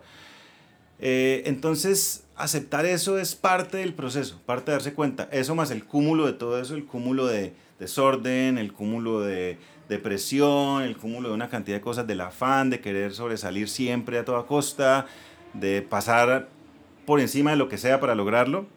[0.99, 5.27] Eh, entonces, aceptar eso es parte del proceso, parte de darse cuenta.
[5.31, 9.57] Eso más el cúmulo de todo eso, el cúmulo de desorden, el cúmulo de
[9.89, 14.25] depresión, el cúmulo de una cantidad de cosas, del afán de querer sobresalir siempre a
[14.25, 15.05] toda costa,
[15.53, 16.49] de pasar
[17.05, 18.67] por encima de lo que sea para lograrlo,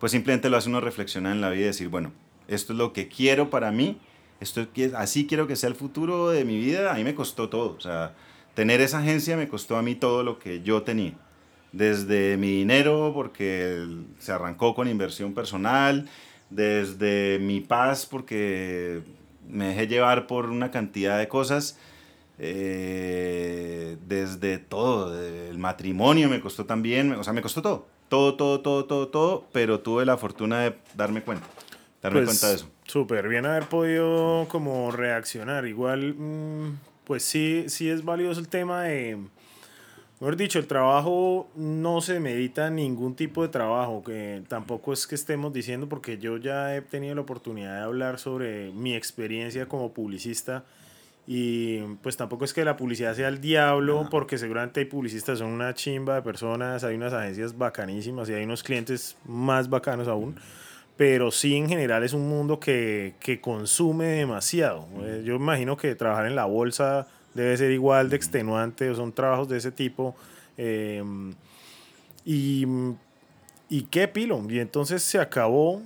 [0.00, 2.12] pues simplemente lo hace uno reflexionar en la vida y decir, bueno,
[2.48, 4.00] esto es lo que quiero para mí,
[4.40, 7.76] esto así quiero que sea el futuro de mi vida, a mí me costó todo,
[7.76, 8.14] o sea,
[8.54, 11.14] tener esa agencia me costó a mí todo lo que yo tenía,
[11.72, 13.86] desde mi dinero, porque
[14.18, 16.08] se arrancó con inversión personal,
[16.50, 19.02] desde mi paz, porque
[19.48, 21.78] me dejé llevar por una cantidad de cosas,
[22.38, 28.60] eh, desde todo, el matrimonio me costó también, o sea, me costó todo, todo, todo,
[28.60, 31.46] todo, todo, todo, pero tuve la fortuna de darme cuenta
[32.02, 32.70] darme pues, cuenta de eso.
[32.84, 35.66] Súper bien haber podido como reaccionar.
[35.66, 39.18] Igual, mm, pues sí, sí es valioso el tema de,
[40.20, 45.14] mejor dicho, el trabajo no se medita ningún tipo de trabajo, que tampoco es que
[45.14, 49.92] estemos diciendo, porque yo ya he tenido la oportunidad de hablar sobre mi experiencia como
[49.92, 50.64] publicista.
[51.28, 55.48] Y pues tampoco es que la publicidad sea el diablo, porque seguramente hay publicistas, son
[55.48, 60.36] una chimba de personas, hay unas agencias bacanísimas y hay unos clientes más bacanos aún
[60.96, 64.88] pero sí en general es un mundo que, que consume demasiado.
[65.02, 69.48] Eh, yo imagino que trabajar en la bolsa debe ser igual de extenuante, son trabajos
[69.48, 70.14] de ese tipo.
[70.56, 71.34] Em,
[72.24, 72.66] y,
[73.68, 74.42] y qué pilo.
[74.48, 75.82] Y entonces se acabó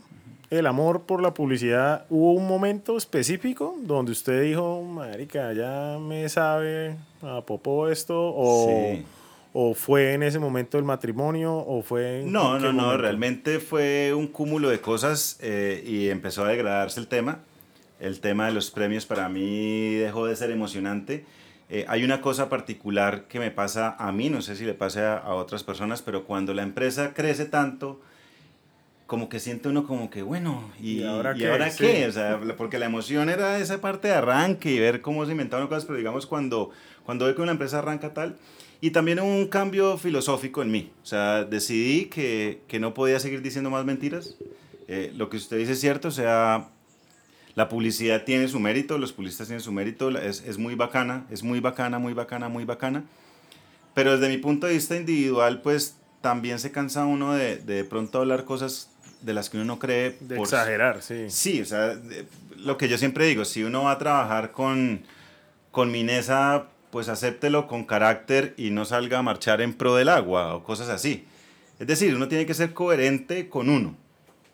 [0.48, 2.06] el amor por la publicidad.
[2.08, 8.32] ¿Hubo un momento específico donde usted dijo, marica, ya me sabe a popo esto?
[8.34, 9.04] O, sí
[9.52, 11.56] ¿O fue en ese momento el matrimonio?
[11.56, 16.48] ¿O fue no, no, no, realmente fue un cúmulo de cosas eh, y empezó a
[16.48, 17.40] degradarse el tema.
[17.98, 21.24] El tema de los premios para mí dejó de ser emocionante.
[21.72, 25.16] Eh, hay una cosa particular que me pasa a mí, no sé si le pasa
[25.16, 28.00] a, otras personas, pero cuando la empresa crece tanto,
[29.06, 31.48] como que siente uno como que, bueno, ¿y, ahora qué?
[31.48, 32.08] Ahora qué?
[32.08, 35.68] O sea, porque la emoción era esa parte de arranque y ver cómo se inventaban
[35.68, 36.70] cosas, pero digamos cuando,
[37.06, 38.36] cuando ve que una empresa arranca tal,
[38.80, 40.90] y también un cambio filosófico en mí.
[41.04, 44.36] O sea, decidí que, que no podía seguir diciendo más mentiras.
[44.88, 46.70] Eh, lo que usted dice es cierto, o sea,
[47.54, 51.42] la publicidad tiene su mérito, los publicistas tienen su mérito, es, es muy bacana, es
[51.42, 53.04] muy bacana, muy bacana, muy bacana.
[53.94, 58.18] Pero desde mi punto de vista individual, pues también se cansa uno de de pronto
[58.18, 60.16] hablar cosas de las que uno no cree.
[60.20, 61.26] De exagerar, sí.
[61.28, 61.98] Sí, o sea,
[62.56, 65.02] lo que yo siempre digo, si uno va a trabajar con,
[65.70, 70.54] con Minesa pues acéptelo con carácter y no salga a marchar en pro del agua
[70.54, 71.24] o cosas así.
[71.78, 73.96] Es decir, uno tiene que ser coherente con uno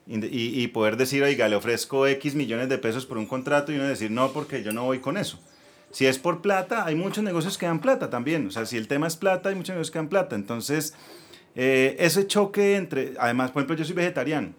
[0.06, 3.74] y, y, poder decir, oiga, le ofrezco X millones de pesos por un contrato y
[3.74, 5.40] uno decir, no, porque yo no voy con eso.
[5.90, 8.46] Si es por plata, hay muchos negocios que dan plata también.
[8.46, 10.36] O sea, si el tema es plata, hay muchos negocios que dan plata.
[10.36, 10.94] Entonces,
[11.54, 14.50] eh, ese choque entre, además, por ejemplo, yo soy vegetariano.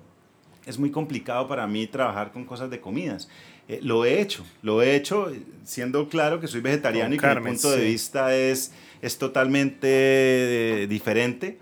[0.66, 3.30] Es muy complicado para mí trabajar con cosas de comidas.
[3.70, 5.32] Eh, lo he hecho, lo he hecho
[5.64, 9.88] siendo claro que soy vegetariano y que mi punto de vista es, es totalmente
[10.84, 11.60] eh, diferente.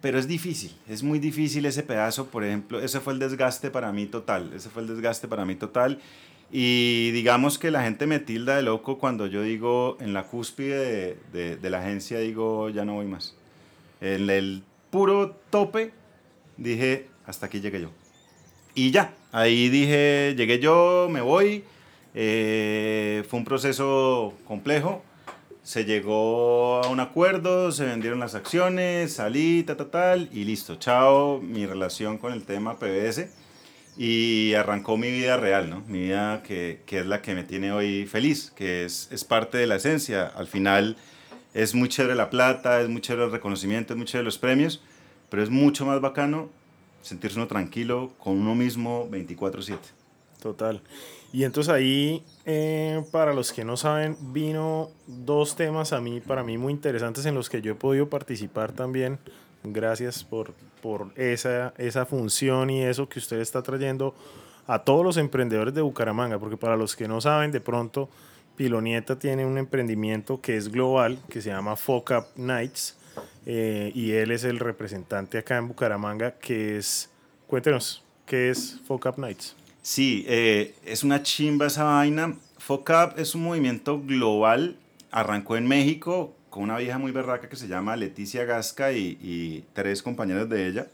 [0.00, 3.92] Pero es difícil, es muy difícil ese pedazo, por ejemplo, ese fue el desgaste para
[3.92, 5.98] mí total, ese fue el desgaste para mí total.
[6.50, 11.16] Y digamos que la gente me tilda de loco cuando yo digo en la cúspide
[11.32, 13.36] de, de, la agencia, digo ya no voy más.
[14.00, 15.92] En el puro tope
[16.56, 17.90] dije hasta aquí llegué yo.
[18.74, 21.64] Y ya, ahí dije, llegué yo, me voy.
[22.14, 25.02] Eh, fue un proceso complejo.
[25.70, 30.74] Se llegó a un acuerdo, se vendieron las acciones, salí, tal, tal, tal, y listo.
[30.74, 33.28] Chao, mi relación con el tema PBS.
[33.96, 35.84] Y arrancó mi vida real, ¿no?
[35.86, 39.58] Mi vida que, que es la que me tiene hoy feliz, que es, es parte
[39.58, 40.26] de la esencia.
[40.26, 40.96] Al final
[41.54, 44.82] es muy chévere la plata, es muy chévere el reconocimiento, es muy chévere los premios,
[45.28, 46.50] pero es mucho más bacano
[47.00, 49.78] sentirse uno tranquilo con uno mismo 24/7.
[50.42, 50.82] Total.
[51.32, 56.42] Y entonces ahí, eh, para los que no saben, vino dos temas a mí, para
[56.42, 59.18] mí muy interesantes en los que yo he podido participar también.
[59.62, 64.14] Gracias por, por esa, esa función y eso que usted está trayendo
[64.66, 68.08] a todos los emprendedores de Bucaramanga, porque para los que no saben, de pronto
[68.56, 72.96] Pilonieta tiene un emprendimiento que es global, que se llama Fuck Up Nights,
[73.46, 77.10] eh, y él es el representante acá en Bucaramanga, que es,
[77.46, 79.56] cuéntenos, ¿qué es Fuck Up Nights?
[79.82, 82.36] Sí, eh, es una chimba esa vaina.
[82.58, 84.76] Fuck Up es un movimiento global,
[85.10, 89.64] arrancó en México con una vieja muy berraca que se llama Leticia Gasca y, y
[89.72, 90.88] tres compañeros de ella.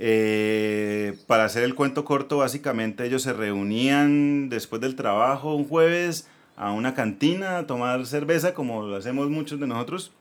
[0.00, 6.28] Eh, para hacer el cuento corto, básicamente ellos se reunían después del trabajo un jueves
[6.56, 10.12] a una cantina a tomar cerveza, como lo hacemos muchos de nosotros,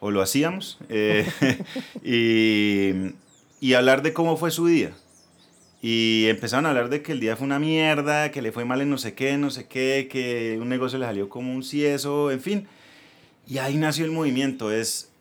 [0.00, 1.26] o lo hacíamos, eh,
[2.04, 3.14] y,
[3.60, 4.92] y hablar de cómo fue su día.
[5.88, 8.80] Y empezaron a hablar de que el día fue una mierda, que le fue mal
[8.80, 12.32] en no sé qué, no sé qué, que un negocio le salió como un cieso,
[12.32, 12.66] en fin.
[13.46, 15.12] Y ahí nació el movimiento, es,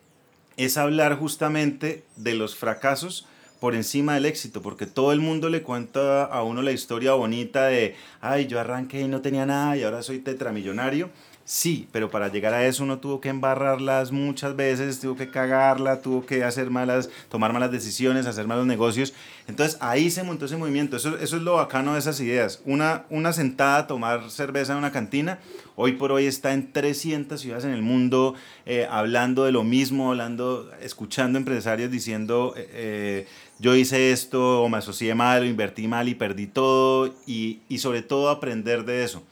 [0.58, 3.28] es hablar justamente de los fracasos
[3.60, 7.68] por encima del éxito, porque todo el mundo le cuenta a uno la historia bonita
[7.68, 11.12] de, ay, yo arranqué y no tenía nada y ahora soy tetramillonario.
[11.48, 16.02] Sí, pero para llegar a eso uno tuvo que embarrarlas muchas veces, tuvo que cagarla,
[16.02, 19.14] tuvo que hacer malas, tomar malas decisiones, hacer malos negocios.
[19.48, 20.98] Entonces ahí se montó ese movimiento.
[20.98, 22.64] Eso, eso es lo bacano de esas ideas.
[22.66, 25.38] Una, una sentada, tomar cerveza en una cantina,
[25.76, 28.34] hoy por hoy está en 300 ciudades en el mundo
[28.66, 32.56] eh, hablando de lo mismo, hablando, escuchando empresarios diciendo...
[32.58, 33.28] Eh, eh,
[33.58, 37.78] yo hice esto o me asocié mal o invertí mal y perdí todo y, y
[37.78, 39.24] sobre todo aprender de eso.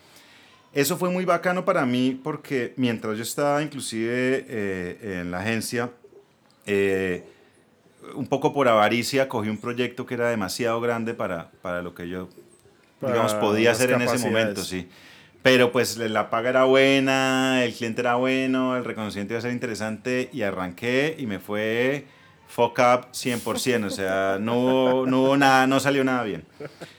[0.74, 5.92] Eso fue muy bacano para mí porque mientras yo estaba inclusive eh, en la agencia,
[6.66, 7.24] eh,
[8.16, 12.10] un poco por avaricia, cogí un proyecto que era demasiado grande para, para lo que
[12.10, 12.28] yo,
[13.02, 14.90] digamos, podía hacer en ese momento, sí.
[15.44, 19.52] Pero pues la paga era buena, el cliente era bueno, el reconocimiento iba a ser
[19.52, 22.06] interesante y arranqué y me fue
[22.54, 26.46] fuck up 100%, o sea, no, no hubo nada, no salió nada bien.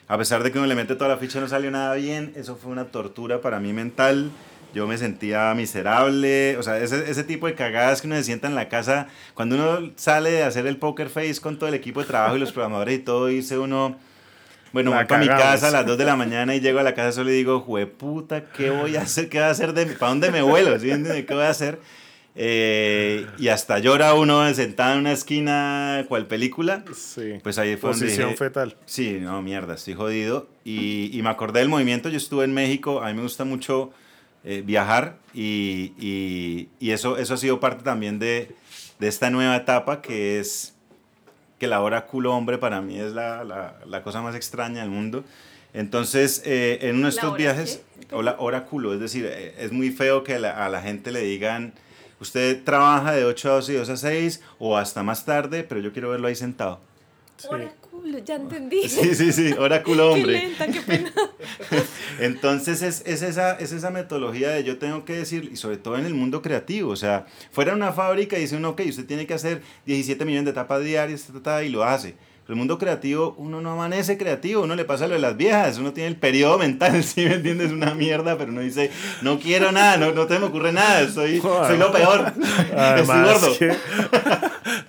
[0.09, 2.57] A pesar de que uno le mete toda la ficha, no salió nada bien, eso
[2.57, 4.33] fue una tortura para mí mental.
[4.75, 8.49] Yo me sentía miserable, o sea, ese, ese tipo de cagadas que uno se sienta
[8.49, 12.01] en la casa, cuando uno sale de hacer el poker face con todo el equipo
[12.01, 13.97] de trabajo y los programadores y todo, dice uno,
[14.73, 16.95] bueno, voy para mi casa a las 2 de la mañana y llego a la
[16.95, 17.65] casa solo y digo,
[17.97, 19.29] puta, ¿qué voy a hacer?
[19.29, 20.77] ¿Qué voy a hacer de ¿Para dónde me vuelo?
[20.81, 20.89] ¿Sí?
[20.89, 21.79] ¿Qué voy a hacer?
[22.37, 26.85] Eh, y hasta llora uno sentado en una esquina, cual película.
[26.95, 27.39] Sí.
[27.43, 28.77] Pues ahí fue Posición donde fetal.
[28.87, 30.49] Sí, no, mierda, estoy jodido.
[30.65, 33.93] Y, y, me acordé del movimiento, yo estuve en México, a mí me gusta mucho
[34.45, 38.55] eh, viajar y, y, y, eso, eso ha sido parte también de,
[38.99, 40.75] de, esta nueva etapa que es
[41.59, 44.91] que la hora culo hombre para mí es la, la, la cosa más extraña del
[44.91, 45.25] mundo.
[45.73, 49.73] Entonces, eh, en uno de estos viajes, o la hora culo, es decir, eh, es
[49.73, 51.75] muy feo que la, a la gente le digan
[52.25, 55.83] Usted trabaja de 8 a 12 y 2 a 6 o hasta más tarde, pero
[55.83, 56.81] yo quiero verlo ahí sentado.
[57.37, 57.49] Sí.
[57.51, 58.81] Oráculo, ya entendí.
[58.89, 60.41] Sí, sí, sí, oráculo hombre.
[60.41, 61.13] qué lenta, qué pena.
[62.21, 65.99] Entonces es, es, esa, es esa metodología de yo tengo que decir, y sobre todo
[65.99, 69.27] en el mundo creativo, o sea, fuera una fábrica y dice uno, ok, usted tiene
[69.27, 71.29] que hacer 17 millones de tapas diarias,
[71.63, 72.15] y lo hace
[72.49, 75.93] el mundo creativo, uno no amanece creativo, uno le pasa lo de las viejas, uno
[75.93, 77.73] tiene el periodo mental, ¿sí me entiendes?
[77.73, 78.91] Una mierda, pero uno dice,
[79.23, 83.59] no quiero nada, no, no te me ocurre nada, soy, soy lo peor, estoy gordo.
[83.59, 83.75] Que,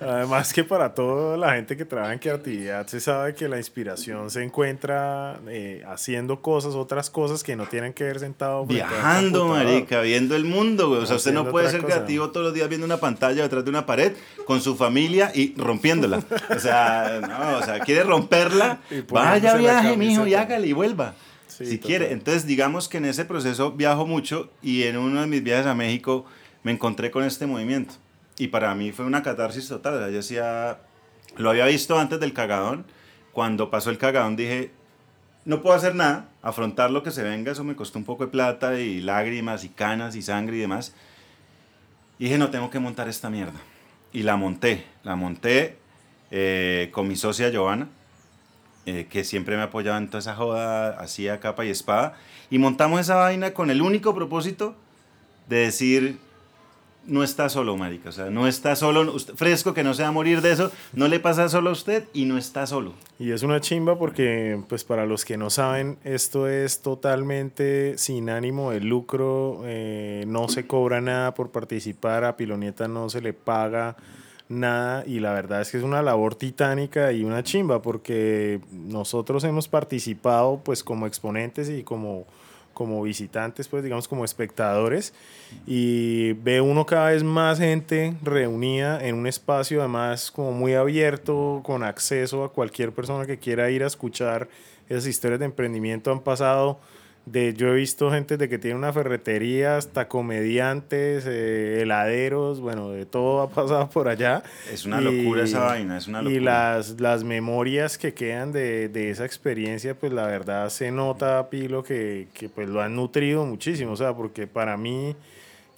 [0.00, 4.30] además que para toda la gente que trabaja en creatividad se sabe que la inspiración
[4.30, 8.66] se encuentra eh, haciendo cosas, otras cosas que no tienen que ver sentado.
[8.66, 11.02] Viajando, marica, viendo el mundo, güey.
[11.02, 13.70] O sea, usted no puede ser creativo todos los días viendo una pantalla detrás de
[13.70, 14.12] una pared
[14.44, 16.22] con su familia y rompiéndola.
[16.54, 18.80] O sea, no, o sea, quiere romperla,
[19.10, 21.14] vaya viaje, mijo, y hágale y vuelva.
[21.46, 21.86] Sí, si total.
[21.86, 22.12] quiere.
[22.12, 25.74] Entonces, digamos que en ese proceso viajo mucho y en uno de mis viajes a
[25.74, 26.26] México
[26.62, 27.94] me encontré con este movimiento.
[28.38, 29.94] Y para mí fue una catarsis total.
[29.94, 30.78] O sea, yo decía,
[31.36, 32.84] lo había visto antes del cagadón.
[33.32, 34.72] Cuando pasó el cagadón dije,
[35.44, 38.32] no puedo hacer nada, afrontar lo que se venga, eso me costó un poco de
[38.32, 40.94] plata y lágrimas y canas y sangre y demás.
[42.18, 43.60] Y dije, no, tengo que montar esta mierda.
[44.12, 45.78] Y la monté, la monté
[46.30, 47.88] eh, con mi socia Giovanna,
[48.86, 52.14] eh, que siempre me apoyaba en toda esa joda, hacía capa y espada.
[52.50, 54.76] Y montamos esa vaina con el único propósito
[55.48, 56.18] de decir,
[57.06, 58.08] no está solo, marica.
[58.08, 60.70] O sea, no está solo, usted, fresco, que no se va a morir de eso.
[60.92, 62.94] No le pasa solo a usted y no está solo.
[63.18, 68.30] Y es una chimba porque, pues para los que no saben, esto es totalmente sin
[68.30, 69.62] ánimo de lucro.
[69.64, 72.24] Eh, no se cobra nada por participar.
[72.24, 73.96] A Pilonieta no se le paga
[74.48, 79.42] nada y la verdad es que es una labor titánica y una chimba porque nosotros
[79.44, 82.26] hemos participado pues como exponentes y como
[82.76, 85.14] como visitantes, pues digamos como espectadores,
[85.66, 91.62] y ve uno cada vez más gente reunida en un espacio además como muy abierto,
[91.64, 94.50] con acceso a cualquier persona que quiera ir a escuchar
[94.90, 96.78] esas historias de emprendimiento han pasado
[97.26, 102.90] de yo he visto gente de que tiene una ferretería hasta comediantes, eh, heladeros, bueno,
[102.90, 104.44] de todo ha pasado por allá.
[104.72, 106.40] Es una locura esa vaina, es una locura.
[106.40, 111.50] Y las, las memorias que quedan de, de, esa experiencia, pues la verdad se nota,
[111.50, 115.16] Pilo, que, que pues lo han nutrido muchísimo, o sea, porque para mí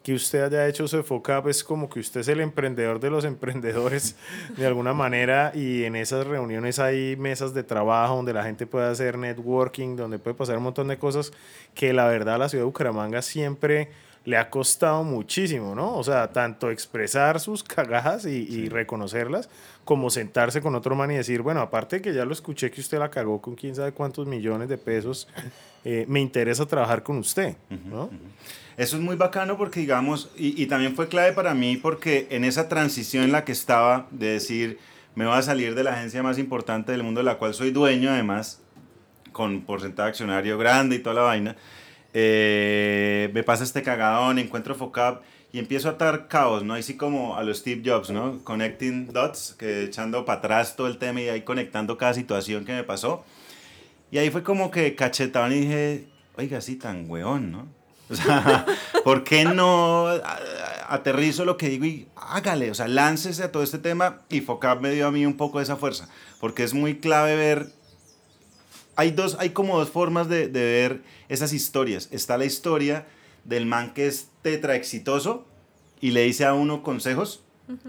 [0.08, 3.24] que usted haya hecho su FOCAP es como que usted es el emprendedor de los
[3.26, 4.16] emprendedores
[4.56, 8.88] de alguna manera y en esas reuniones hay mesas de trabajo donde la gente puede
[8.88, 11.30] hacer networking, donde puede pasar un montón de cosas
[11.74, 13.90] que la verdad la ciudad de Bucaramanga siempre
[14.24, 15.96] le ha costado muchísimo, ¿no?
[15.96, 19.48] O sea, tanto expresar sus cagadas y, reconocerlas,
[19.84, 22.98] como sentarse con otro man y decir, bueno, aparte que ya lo escuché que usted
[22.98, 25.28] la cagó con quién sabe cuántos millones de pesos,
[25.84, 27.56] eh, me interesa trabajar con usted,
[27.86, 28.10] ¿no?
[28.76, 32.44] Eso es muy bacano porque, digamos, y, y, también fue clave para mí porque en
[32.44, 34.78] esa transición en la que estaba de decir,
[35.14, 37.72] me voy a salir de la agencia más importante del mundo, de la cual soy
[37.72, 38.60] dueño además,
[39.32, 41.56] con porcentaje accionario grande y toda la vaina,
[42.20, 46.74] eh, me pasa este cagadón, encuentro FOCAP y empiezo a atar caos, ¿no?
[46.74, 48.40] Así como a los Steve Jobs, ¿no?
[48.42, 52.72] Connecting dots, que echando para atrás todo el tema y ahí conectando cada situación que
[52.72, 53.24] me pasó.
[54.10, 57.68] Y ahí fue como que cachetaban y dije, oiga, sí, tan weón, ¿no?
[58.10, 58.66] O sea,
[59.04, 60.08] ¿por qué no
[60.88, 62.72] aterrizo lo que digo y hágale?
[62.72, 65.58] O sea, láncese a todo este tema y FOCAP me dio a mí un poco
[65.58, 66.08] de esa fuerza,
[66.40, 67.77] porque es muy clave ver...
[68.98, 72.08] Hay, dos, hay como dos formas de, de ver esas historias.
[72.10, 73.06] Está la historia
[73.44, 75.46] del man que es tetra exitoso
[76.00, 77.44] y le dice a uno consejos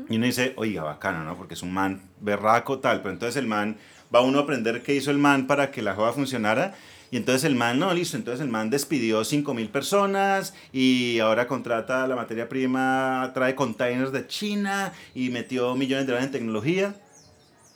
[0.07, 1.35] y uno dice, oiga, bacano, ¿no?
[1.35, 3.01] Porque es un man berraco, tal.
[3.01, 3.77] Pero entonces el man,
[4.13, 6.75] va uno a aprender qué hizo el man para que la joda funcionara
[7.09, 11.47] y entonces el man, no, listo, entonces el man despidió 5 mil personas y ahora
[11.47, 16.95] contrata la materia prima, trae containers de China y metió millones de dólares en tecnología.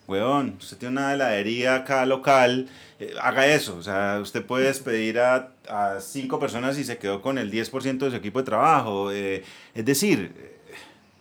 [0.08, 2.68] Weón, usted tiene una heladería acá local,
[3.04, 3.76] eh, haga eso.
[3.78, 7.97] O sea, usted puede despedir a, a cinco personas y se quedó con el 10%
[7.97, 9.12] de su equipo de trabajo.
[9.12, 9.43] Eh,
[9.74, 10.54] es decir,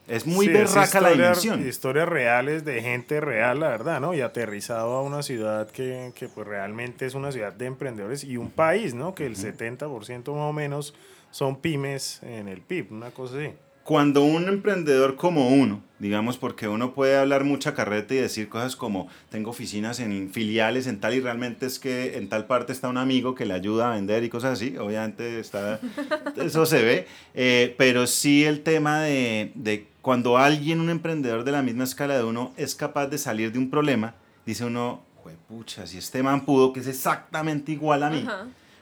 [0.09, 1.67] es muy berraca la dimensión.
[1.67, 4.15] Historias reales de gente real, la verdad, ¿no?
[4.15, 8.37] Y aterrizado a una ciudad que, que pues realmente es una ciudad de emprendedores y
[8.37, 9.15] un país, ¿no?
[9.15, 10.95] Que el 70% más o menos
[11.31, 13.53] son pymes en el PIB, una cosa así
[13.85, 18.77] cuando un emprendedor como uno, digamos, porque uno puede hablar mucha carreta y decir cosas
[18.77, 22.89] como tengo oficinas en filiales en tal y realmente es que en tal parte está
[22.89, 25.81] un amigo que le ayuda a vender y cosas así, obviamente está,
[26.37, 31.53] eso se ve, eh, pero sí el tema de, de cuando alguien, un emprendedor de
[31.53, 34.15] la misma escala de uno, es capaz de salir de un problema,
[34.45, 35.03] dice uno,
[35.49, 38.27] pucha, si este man pudo, que es exactamente igual a mí,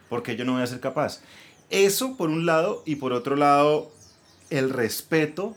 [0.08, 1.20] porque yo no voy a ser capaz?
[1.68, 3.92] Eso por un lado, y por otro lado,
[4.50, 5.56] el respeto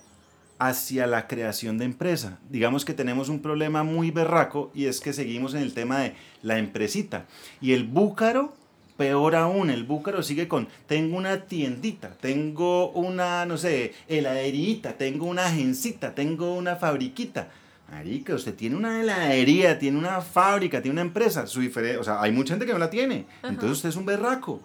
[0.59, 2.39] hacia la creación de empresa.
[2.49, 6.15] Digamos que tenemos un problema muy berraco y es que seguimos en el tema de
[6.41, 7.25] la empresita.
[7.59, 8.53] Y el búcaro,
[8.95, 15.25] peor aún, el búcaro sigue con, tengo una tiendita, tengo una, no sé, heladerita, tengo
[15.25, 17.49] una agencita, tengo una fabriquita.
[17.91, 21.45] Marica, usted tiene una heladería, tiene una fábrica, tiene una empresa.
[21.45, 23.25] Su o sea, hay mucha gente que no la tiene.
[23.43, 24.61] Entonces usted es un berraco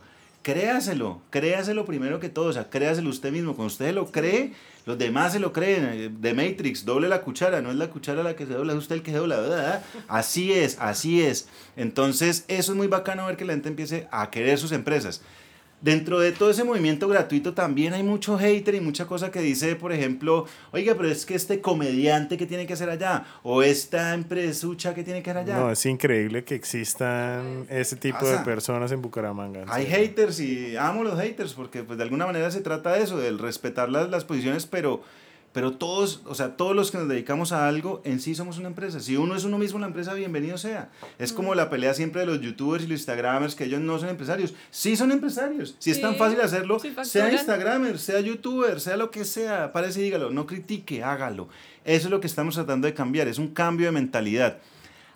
[0.49, 4.55] créaselo, créaselo primero que todo, o sea, créaselo usted mismo, cuando usted lo cree,
[4.87, 8.35] los demás se lo creen, de Matrix, doble la cuchara, no es la cuchara la
[8.35, 9.85] que se dobla, es usted el que se dobla, ¿verdad?
[10.09, 11.51] Así es, así es.
[11.77, 15.21] Entonces, eso es muy bacano ver que la gente empiece a querer sus empresas.
[15.81, 19.77] Dentro de todo ese movimiento gratuito también hay mucho hater y mucha cosa que dice,
[19.77, 24.13] por ejemplo, oiga, pero es que este comediante que tiene que hacer allá, o esta
[24.15, 25.59] empresucha que tiene que hacer allá.
[25.59, 29.65] No, es increíble que existan ese tipo de personas en Bucaramanga.
[29.69, 33.19] hay haters y amo los haters porque pues de alguna manera se trata de eso,
[33.19, 35.03] del respetar las, las posiciones, pero
[35.59, 38.69] pero todos, o sea, todos los que nos dedicamos a algo, en sí somos una
[38.69, 39.01] empresa.
[39.01, 40.89] Si uno es uno mismo la empresa, bienvenido sea.
[41.19, 44.09] Es como la pelea siempre de los youtubers y los instagramers, que ellos no son
[44.09, 44.55] empresarios.
[44.71, 45.75] Sí son empresarios.
[45.81, 50.05] Si es tan fácil hacerlo, sea instagramer, sea youtuber, sea lo que sea, parece y
[50.05, 50.31] dígalo.
[50.31, 51.49] No critique, hágalo.
[51.85, 53.27] Eso es lo que estamos tratando de cambiar.
[53.27, 54.59] Es un cambio de mentalidad.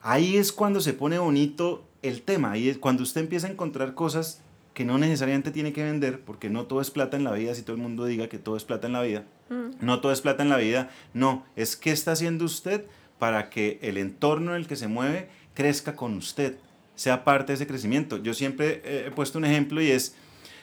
[0.01, 2.51] Ahí es cuando se pone bonito el tema.
[2.51, 4.43] Ahí es cuando usted empieza a encontrar cosas
[4.75, 7.63] que no necesariamente tiene que vender, porque no todo es plata en la vida, si
[7.63, 9.25] todo el mundo diga que todo es plata en la vida.
[9.49, 9.71] Mm.
[9.81, 12.85] No todo es plata en la vida, no, es qué está haciendo usted
[13.19, 16.57] para que el entorno en el que se mueve crezca con usted,
[16.95, 18.19] sea parte de ese crecimiento.
[18.19, 20.17] Yo siempre he puesto un ejemplo y es,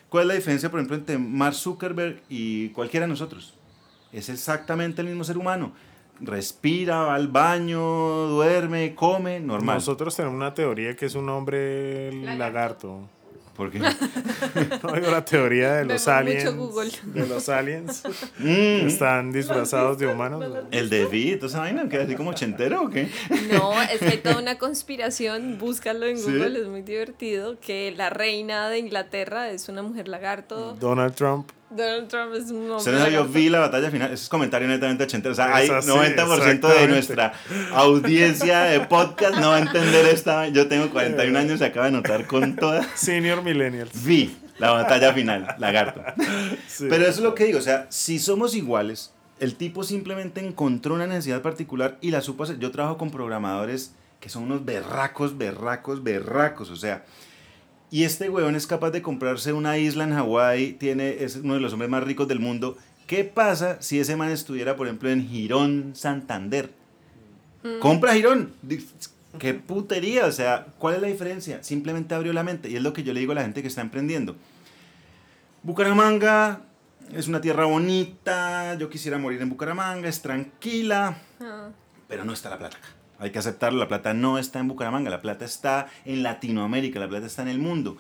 [0.10, 3.56] ¿cuál es la diferencia, por ejemplo, entre Mark Zuckerberg y cualquiera de nosotros?
[4.12, 5.74] Es exactamente el mismo ser humano
[6.22, 7.80] respira, va al baño,
[8.28, 9.76] duerme, come, normal.
[9.76, 13.10] Nosotros tenemos una teoría que es un hombre lagarto.
[13.60, 13.80] ¿Por qué?
[14.84, 16.46] no digo la teoría de los aliens.
[17.04, 18.04] De los aliens.
[18.40, 18.88] Mm.
[18.88, 20.46] Están disfrazados de humanos.
[20.72, 23.10] El de Vi, esa vaina, que así como ochentero o qué?
[23.52, 28.10] No, es que hay toda una conspiración, búscalo en Google, es muy divertido, que la
[28.10, 30.78] reina de Inglaterra es una mujer lagarto.
[30.80, 31.52] Donald Trump.
[31.70, 33.12] Donald Trump es un hombre.
[33.12, 34.12] Yo vi la batalla final.
[34.12, 35.34] Ese es comentario netamente ochentero.
[35.34, 37.34] O sea, hay 90% de nuestra
[37.74, 40.48] audiencia de podcast no va a entender esta.
[40.48, 42.84] Yo tengo 41 años y acabo de notar con toda.
[42.96, 44.04] Senior Millennials.
[44.04, 46.02] Vi la batalla final, lagarto.
[46.80, 47.60] Pero eso es lo que digo.
[47.60, 52.44] O sea, si somos iguales, el tipo simplemente encontró una necesidad particular y la supo
[52.44, 52.60] hacer.
[52.60, 56.70] Yo trabajo con programadores que son unos berracos, berracos, berracos.
[56.70, 57.06] O sea,
[57.92, 61.60] y este weón es capaz de comprarse una isla en Hawái, tiene, es uno de
[61.60, 62.78] los hombres más ricos del mundo.
[63.08, 66.72] ¿Qué pasa si ese man estuviera, por ejemplo, en Girón, Santander?
[67.64, 67.80] Mm.
[67.80, 68.54] Compra Girón.
[69.40, 71.64] Qué putería, o sea, ¿cuál es la diferencia?
[71.64, 73.68] Simplemente abrió la mente y es lo que yo le digo a la gente que
[73.68, 74.36] está emprendiendo.
[75.64, 76.62] Bucaramanga
[77.14, 81.70] es una tierra bonita, yo quisiera morir en Bucaramanga, es tranquila, ah.
[82.08, 82.99] pero no está la plata acá.
[83.20, 87.10] Hay que aceptarlo, la plata no está en Bucaramanga, la plata está en Latinoamérica, la
[87.10, 87.98] plata está en el mundo.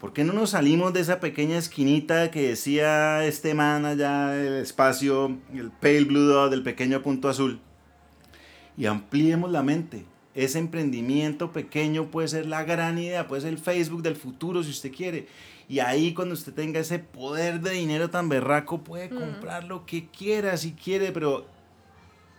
[0.00, 4.54] ¿Por qué no nos salimos de esa pequeña esquinita que decía este man allá, el
[4.54, 7.60] espacio, el pale blue dot, del pequeño punto azul?
[8.76, 10.04] Y ampliemos la mente.
[10.34, 14.70] Ese emprendimiento pequeño puede ser la gran idea, puede ser el Facebook del futuro si
[14.70, 15.28] usted quiere.
[15.66, 19.18] Y ahí cuando usted tenga ese poder de dinero tan berraco, puede mm.
[19.18, 21.46] comprar lo que quiera si quiere, pero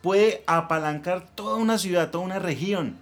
[0.08, 2.96] puede apalancar toda una ciudad, toda una región.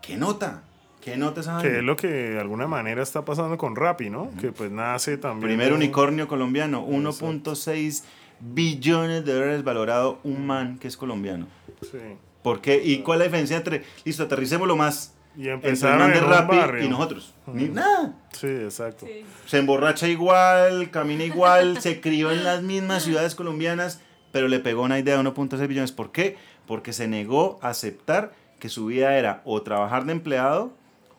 [0.00, 0.62] ¿Qué nota?
[1.02, 4.30] ¿Qué nota esa Que es lo que de alguna manera está pasando con Rappi, ¿no?
[4.40, 5.50] Que pues nace también.
[5.50, 8.02] Primer unicornio colombiano, 1.6
[8.40, 11.48] billones de dólares valorado un man que es colombiano.
[11.82, 11.98] Sí.
[12.42, 12.82] ¿Por qué?
[12.82, 16.88] ¿Y cuál es la diferencia entre, listo, aterricemos lo más y empezaron de Rappi y
[16.88, 17.34] nosotros.
[17.46, 18.14] Ni nada.
[18.32, 19.06] Sí, exacto.
[19.44, 24.00] Se emborracha igual, camina igual, se crió en las mismas ciudades colombianas
[24.36, 25.92] pero le pegó una idea de 1.6 billones.
[25.92, 26.36] ¿Por qué?
[26.66, 30.74] Porque se negó a aceptar que su vida era o trabajar de empleado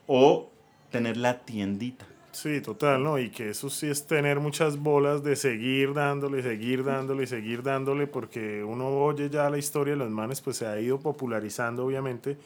[0.06, 0.52] o
[0.92, 2.06] tener la tiendita.
[2.32, 3.18] Sí, total, ¿no?
[3.18, 8.06] Y que eso sí es tener muchas bolas de seguir dándole, seguir dándole, seguir dándole,
[8.06, 12.38] porque uno oye ya la historia de los manes, pues se ha ido popularizando, obviamente.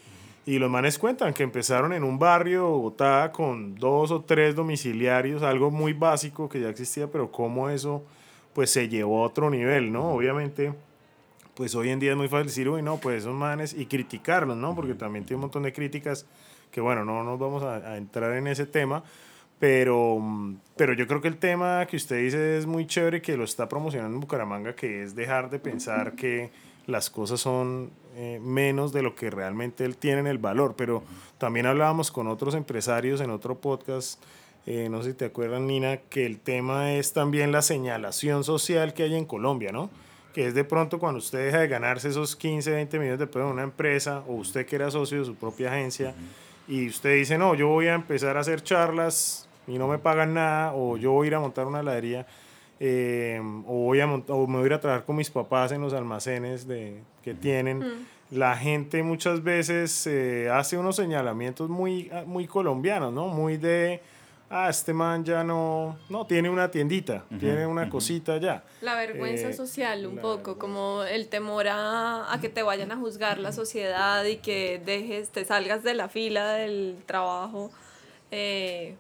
[0.46, 4.56] Y los manes cuentan que empezaron en un barrio de Bogotá con dos o tres
[4.56, 8.06] domiciliarios, algo muy básico que ya existía, pero cómo eso
[8.54, 10.12] pues se llevó a otro nivel, ¿no?
[10.12, 10.74] Obviamente,
[11.56, 14.58] pues hoy en día es muy fácil decir, uy, no, pues esos manes, y criticarlos,
[14.58, 14.76] ¿no?
[14.76, 16.26] Porque también tiene un montón de críticas
[16.72, 19.04] que, bueno, no nos vamos a, entrar en ese tema,
[19.60, 20.20] pero,
[20.76, 23.70] pero yo creo que el tema que usted dice es muy chévere que lo está
[23.70, 26.50] promocionando en Bucaramanga, que es dejar de pensar que
[26.88, 31.04] las cosas son eh, menos de lo que realmente tienen el valor, pero
[31.38, 34.22] también hablábamos con otros empresarios en otro podcast
[34.66, 38.94] eh, no sé si te acuerdas, Nina, que el tema es también la señalación social
[38.94, 39.90] que hay en Colombia, ¿no?
[40.34, 43.48] Que es de pronto cuando usted deja de ganarse esos 15, 20 millones de pesos
[43.48, 46.14] en una empresa, o usted que era socio de su propia agencia,
[46.68, 50.36] y usted dice, no, yo voy a empezar a hacer charlas y no me pagan
[50.36, 52.28] nada, o yo voy a ir a montar una heladería,
[52.80, 55.82] eh, o, voy a o me voy a ir a trabajar con mis papás en
[55.82, 58.08] los almacenes de, que tienen.
[58.30, 63.28] La gente muchas veces eh, hace unos señalamientos muy, muy colombianos, ¿no?
[63.28, 64.02] Muy de
[64.52, 68.64] ah, este man ya no, no, tiene una tiendita, tiene una cosita ya.
[68.82, 72.98] La vergüenza eh, social un poco, como el temor a, a, que te vayan a
[72.98, 77.72] juzgar la sociedad y que dejes, te salgas de la fila del trabajo.
[78.30, 78.96] Eh,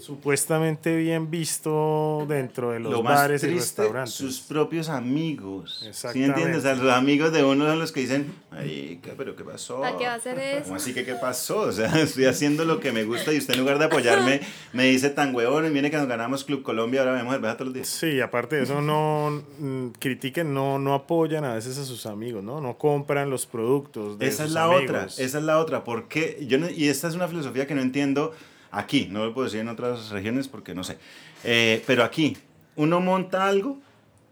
[0.00, 4.14] supuestamente bien visto dentro de los bares y restaurantes.
[4.14, 5.88] Sus propios amigos.
[5.92, 6.58] ¿Sí entiendes?
[6.58, 9.84] O sea, los amigos de uno son los que dicen, ay, ¿pero qué pasó?
[9.84, 10.64] ¿A qué va a hacer eso?
[10.64, 11.60] ¿Cómo así que qué pasó?
[11.60, 14.40] O sea, estoy haciendo lo que me gusta y usted en lugar de apoyarme
[14.72, 17.60] me dice tan huevón y viene que nos ganamos Club Colombia, ahora vemos el todos
[17.60, 17.88] los días.
[17.88, 22.42] Sí, aparte de eso, no mm, critiquen, no, no apoyan a veces a sus amigos,
[22.42, 22.60] ¿no?
[22.60, 24.84] No compran los productos de Esa es la amigos.
[24.84, 25.84] otra, esa es la otra.
[25.84, 28.32] porque Yo y esta es una filosofía que no entiendo
[28.70, 30.98] Aquí, no lo puedo decir en otras regiones porque no sé.
[31.44, 32.36] Eh, pero aquí,
[32.76, 33.78] uno monta algo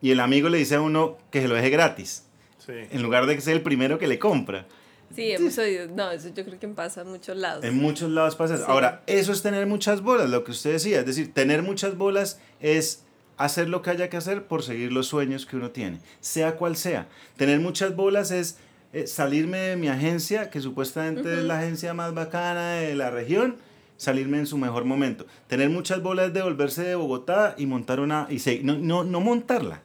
[0.01, 2.25] y el amigo le dice a uno que se lo deje gratis.
[2.65, 2.73] Sí.
[2.91, 4.67] En lugar de que sea el primero que le compra.
[5.15, 5.89] Sí, hemos oído.
[5.89, 7.65] No, eso yo creo que pasa en muchos lados.
[7.65, 8.67] En muchos lados pasa eso.
[8.69, 11.01] Ahora, eso es tener muchas bolas, lo que usted decía.
[11.01, 13.05] Es decir, tener muchas bolas es
[13.39, 16.77] hacer lo que haya que hacer por seguir los sueños que uno tiene, sea cual
[16.77, 17.09] sea.
[17.37, 18.59] Tener muchas bolas es
[18.93, 23.57] eh, salirme de mi agencia, que supuestamente es la agencia más bacana de la región,
[23.99, 25.27] salirme en su mejor momento.
[25.47, 28.27] Tener muchas bolas de volverse de Bogotá y montar una...
[28.31, 29.83] Y no, no, no montarla.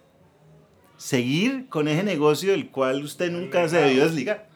[0.96, 4.48] Seguir con ese negocio del cual usted nunca se debió desligar.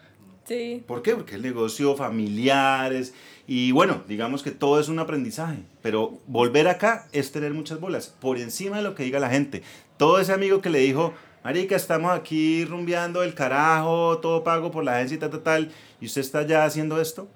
[0.46, 0.82] Sí.
[0.88, 1.14] ¿Por qué?
[1.14, 3.14] Porque el negocio familiares
[3.50, 8.14] y bueno, digamos que todo es un aprendizaje, pero volver acá es tener muchas bolas,
[8.20, 9.64] por encima de lo que diga la gente.
[9.96, 11.14] Todo ese amigo que le dijo,
[11.46, 15.72] Marica, estamos aquí rumbeando el carajo, todo pago por la agencia y tal, tal, tal,
[16.02, 17.30] y usted está ya haciendo esto.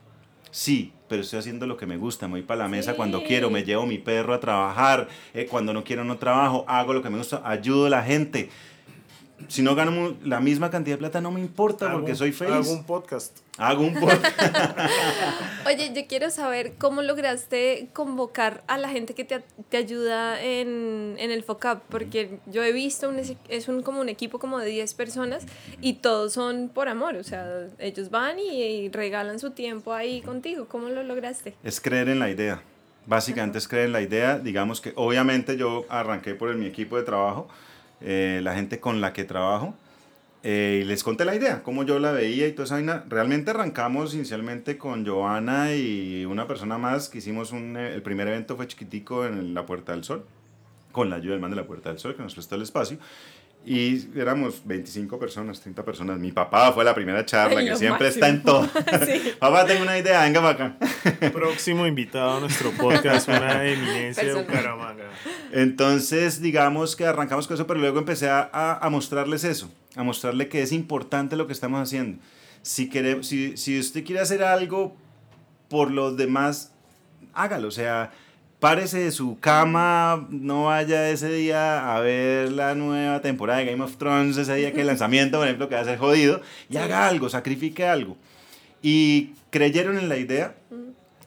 [0.51, 3.49] Sí, pero estoy haciendo lo que me gusta, me voy para la mesa cuando quiero,
[3.49, 7.09] me llevo mi perro a trabajar, eh, cuando no quiero no trabajo, hago lo que
[7.09, 8.49] me gusta, ayudo a la gente
[9.47, 12.67] si no gano la misma cantidad de plata, no me importa porque soy feliz.
[12.67, 13.39] Hago un podcast.
[13.57, 14.25] Hago un podcast.
[15.67, 21.15] Oye, yo quiero saber cómo lograste convocar a la gente que te, te ayuda en,
[21.17, 24.67] en, el FOCAP, porque yo he visto, un, es un, como un equipo como de
[24.67, 25.45] 10 personas
[25.81, 30.67] y todos son por amor, o sea, ellos van y, regalan su tiempo ahí contigo.
[30.67, 31.55] ¿Cómo lo lograste?
[31.63, 32.63] Es creer en la idea.
[33.05, 34.39] Básicamente es creer en la idea.
[34.39, 37.47] Digamos que obviamente yo arranqué por mi equipo de trabajo
[38.01, 39.75] eh, la gente con la que trabajo.
[40.43, 43.03] Eh, y les conté la idea, cómo yo la veía y toda esa vaina.
[43.07, 48.27] Realmente arrancamos inicialmente con Joana y una persona más que hicimos un, eh, el primer
[48.27, 50.25] evento fue chiquitico en la Puerta del Sol,
[50.91, 52.97] con la ayuda del man de la Puerta del Sol que nos prestó el espacio.
[53.63, 56.17] Y éramos 25 personas, 30 personas.
[56.17, 58.67] Mi papá fue la primera charla, que siempre está en todo.
[59.39, 60.77] papá, tengo una idea, venga para acá.
[61.31, 65.03] Próximo invitado a nuestro podcast, una eminencia de Bucaramanga.
[65.51, 68.49] Entonces, digamos que arrancamos con eso, pero luego empecé a,
[68.81, 72.19] a, mostrarles eso, a mostrarle que es importante lo que estamos haciendo.
[72.63, 74.97] Si, quiere, si, si usted quiere hacer algo
[75.69, 76.73] por los demás,
[77.33, 77.67] hágalo.
[77.67, 78.11] O sea,
[78.61, 83.83] párese de su cama, no vaya ese día a ver la nueva temporada de Game
[83.83, 86.77] of Thrones, ese día que el lanzamiento, por ejemplo, que va a ser jodido, y
[86.77, 88.17] haga algo, sacrifique algo.
[88.83, 90.55] Y creyeron en la idea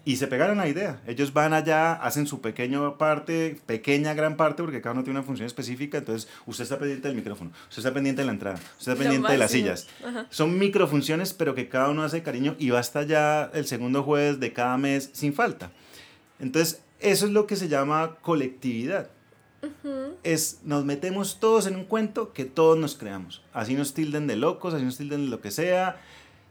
[0.04, 1.00] y se pegaron la idea.
[1.08, 5.26] Ellos van allá, hacen su pequeña parte, pequeña, gran parte, porque cada uno tiene una
[5.26, 5.98] función específica.
[5.98, 9.32] Entonces, usted está pendiente del micrófono, usted está pendiente de la entrada, usted está pendiente
[9.32, 9.88] de las sillas.
[10.30, 14.52] Son microfunciones, pero que cada uno hace cariño y basta ya el segundo jueves de
[14.52, 15.72] cada mes sin falta.
[16.38, 19.10] Entonces, eso es lo que se llama colectividad.
[20.22, 23.42] Es, nos metemos todos en un cuento que todos nos creamos.
[23.52, 26.00] Así nos tilden de locos, así nos tilden de lo que sea.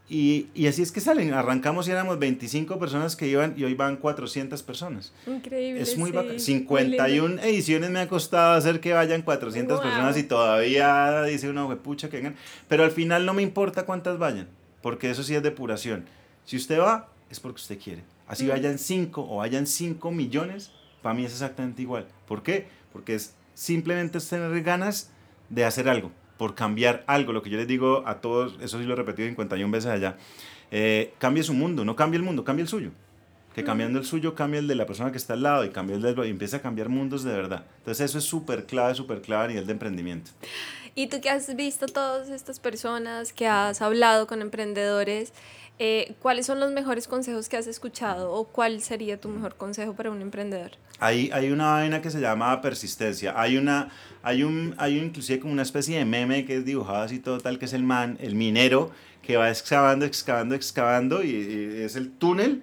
[0.08, 1.32] Y, y, así es que salen.
[1.32, 5.12] Arrancamos y éramos 25 personas que iban y hoy van 400 personas.
[5.26, 5.80] Increíble.
[5.80, 6.38] Es muy bacán.
[6.38, 12.10] 51 ediciones me ha costado hacer que vayan 400 personas y todavía dice uno, pucha,
[12.10, 12.36] que vengan.
[12.68, 14.48] Pero al final no me importa cuántas vayan,
[14.82, 16.04] porque eso sí es depuración.
[16.44, 18.02] Si usted va, es porque usted quiere.
[18.26, 20.72] Así vayan 5 o vayan 5 millones,
[21.02, 22.06] para mí es exactamente igual.
[22.26, 22.66] ¿Por qué?
[22.92, 25.10] Porque es simplemente tener ganas
[25.50, 27.32] de hacer algo, por cambiar algo.
[27.32, 30.16] Lo que yo les digo a todos, eso sí lo he repetido 51 veces allá,
[30.70, 32.90] eh, cambie su mundo, no cambie el mundo, cambie el suyo.
[33.54, 35.94] Que cambiando el suyo cambia el de la persona que está al lado y cambia
[35.94, 37.64] el de y empieza a cambiar mundos de verdad.
[37.78, 40.32] Entonces eso es súper clave, súper clave a nivel de emprendimiento.
[40.96, 45.32] Y tú que has visto todas estas personas, que has hablado con emprendedores,
[45.80, 49.94] eh, ¿Cuáles son los mejores consejos que has escuchado o cuál sería tu mejor consejo
[49.94, 50.70] para un emprendedor?
[51.00, 53.34] Hay, hay una vaina que se llama persistencia.
[53.36, 53.90] Hay una,
[54.22, 57.58] hay un, hay inclusive como una especie de meme que es dibujado así todo tal,
[57.58, 62.62] que es el man, el minero, que va excavando, excavando, excavando y, es el túnel.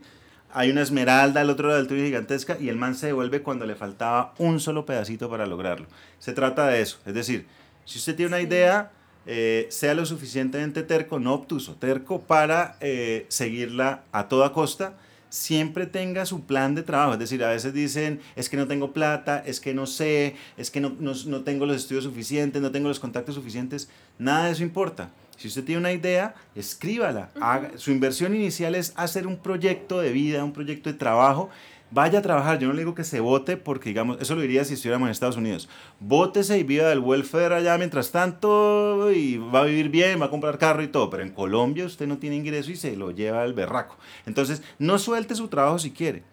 [0.53, 3.65] Hay una esmeralda al otro lado del túnel gigantesca y el man se devuelve cuando
[3.65, 5.87] le faltaba un solo pedacito para lograrlo.
[6.19, 6.99] Se trata de eso.
[7.05, 7.45] Es decir,
[7.83, 8.91] si usted tiene una idea
[9.25, 14.95] eh, sea lo suficientemente terco, no obtuso, terco para eh, seguirla a toda costa,
[15.29, 17.13] siempre tenga su plan de trabajo.
[17.13, 20.71] Es decir, a veces dicen, es que no tengo plata, es que no sé, es
[20.71, 23.89] que no, no, no tengo los estudios suficientes, no tengo los contactos suficientes.
[24.19, 25.09] Nada de eso importa.
[25.37, 27.31] Si usted tiene una idea, escríbala.
[27.39, 31.49] Haga, su inversión inicial es hacer un proyecto de vida, un proyecto de trabajo
[31.91, 32.57] vaya a trabajar.
[32.57, 35.11] Yo no le digo que se vote porque, digamos, eso lo diría si estuviéramos en
[35.11, 35.69] Estados Unidos.
[35.99, 40.29] Vótese y viva del welfare allá mientras tanto y va a vivir bien, va a
[40.29, 41.09] comprar carro y todo.
[41.09, 43.97] Pero en Colombia usted no tiene ingreso y se lo lleva al berraco.
[44.25, 46.23] Entonces, no suelte su trabajo si quiere.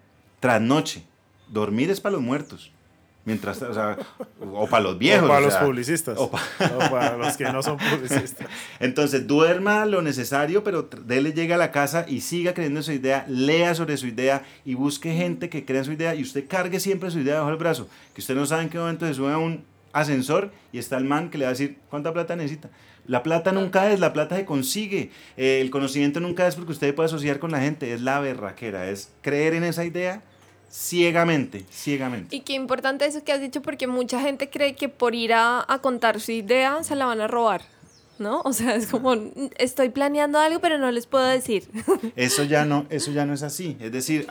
[0.41, 1.05] Trasnoche.
[1.49, 2.73] Dormir es para los muertos.
[3.29, 3.99] Mientras, o, sea,
[4.41, 5.27] o para los viejos.
[5.27, 6.19] O para los publicistas.
[6.19, 8.49] O, para los que no son publicistas.
[8.81, 12.93] Entonces, duerma lo necesario, pero dele llega a la casa y siga creyendo en su
[12.93, 16.49] idea, lea sobre su idea y busque gente que crea en su idea y usted
[16.49, 17.87] cargue siempre su idea bajo el brazo.
[18.15, 19.63] Que usted no sabe en qué momento se sube a un
[19.93, 22.71] ascensor y está el man que le va a decir cuánta plata necesita.
[23.07, 25.11] La plata nunca es, la plata se consigue.
[25.37, 28.89] Eh, el conocimiento nunca es porque usted puede asociar con la gente, es la berraquera,
[28.89, 30.23] es creer en esa idea
[30.71, 32.35] ciegamente, ciegamente.
[32.35, 35.67] Y qué importante eso que has dicho porque mucha gente cree que por ir a,
[35.83, 37.63] contar su idea se la van a robar.
[38.19, 38.41] ¿No?
[38.45, 39.15] O sea, es como
[39.59, 41.69] estoy planeando algo, pero no les puedo decir.
[42.17, 43.77] Eso ya no, eso ya no es así.
[43.79, 44.27] Es decir,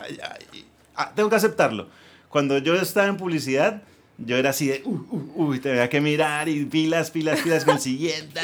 [0.94, 1.88] ah, tengo que aceptarlo.
[2.28, 3.82] Cuando yo estaba en publicidad,
[4.18, 7.76] yo era así de, uy, uy, uy, tenía que mirar y pilas, pilas, pilas con
[7.76, 8.38] el siguiente.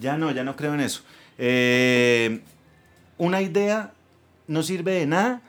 [0.00, 1.02] Ya no, ya no creo en eso.
[1.38, 2.40] Eh,
[3.16, 3.92] una idea
[4.48, 5.40] no sirve de nada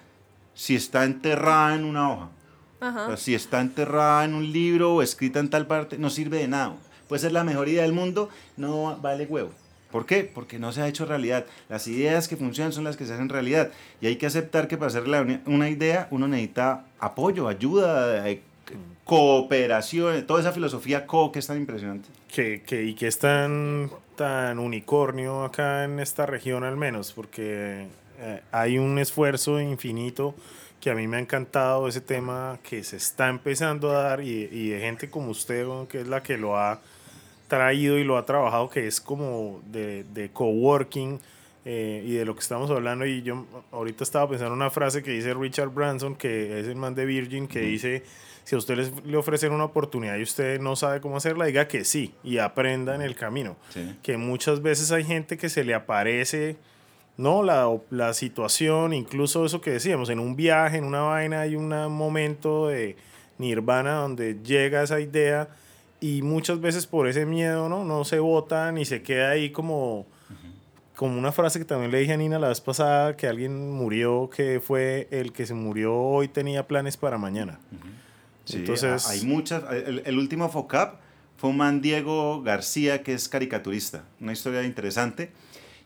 [0.61, 3.17] si está enterrada en una hoja.
[3.17, 6.75] si está enterrada en un libro o escrita en tal parte, no sirve de nada.
[7.07, 9.49] Puede ser la mejor idea del mundo, no vale huevo.
[9.91, 10.23] ¿Por qué?
[10.23, 11.47] Porque no se ha hecho realidad.
[11.67, 13.71] Las ideas que funcionan son las que se hacen realidad.
[14.01, 15.03] Y hay que aceptar que para hacer
[15.47, 18.43] una idea uno necesita apoyo, ayuda, eh,
[19.03, 22.07] cooperación, toda esa filosofía co que es tan impresionante.
[22.31, 27.87] Que, que, y que es tan, tan unicornio acá en esta región al menos, porque
[28.21, 30.35] eh, hay un esfuerzo infinito
[30.79, 34.49] que a mí me ha encantado ese tema que se está empezando a dar y,
[34.51, 36.79] y de gente como usted, que es la que lo ha
[37.47, 41.19] traído y lo ha trabajado, que es como de, de coworking
[41.65, 43.05] eh, y de lo que estamos hablando.
[43.05, 46.77] Y yo ahorita estaba pensando en una frase que dice Richard Branson, que es el
[46.77, 48.03] man de Virgin, que dice,
[48.43, 51.83] si a usted le ofrecen una oportunidad y usted no sabe cómo hacerla, diga que
[51.83, 53.57] sí y aprenda en el camino.
[54.01, 56.55] Que muchas veces hay gente que se le aparece...
[57.21, 57.43] ¿no?
[57.43, 61.69] La, la situación, incluso eso que decíamos, en un viaje, en una vaina, hay un
[61.91, 62.97] momento de
[63.37, 65.49] nirvana donde llega esa idea
[65.99, 67.85] y muchas veces por ese miedo, ¿no?
[67.85, 70.07] No se vota ni se queda ahí como,
[70.95, 74.29] como una frase que también le dije a Nina la vez pasada, que alguien murió,
[74.29, 77.59] que fue el que se murió hoy tenía planes para mañana.
[78.45, 80.99] sí, Entonces, hay muchas, el, último FOCAP
[81.37, 85.31] fue un man Diego García, que es caricaturista, una historia interesante.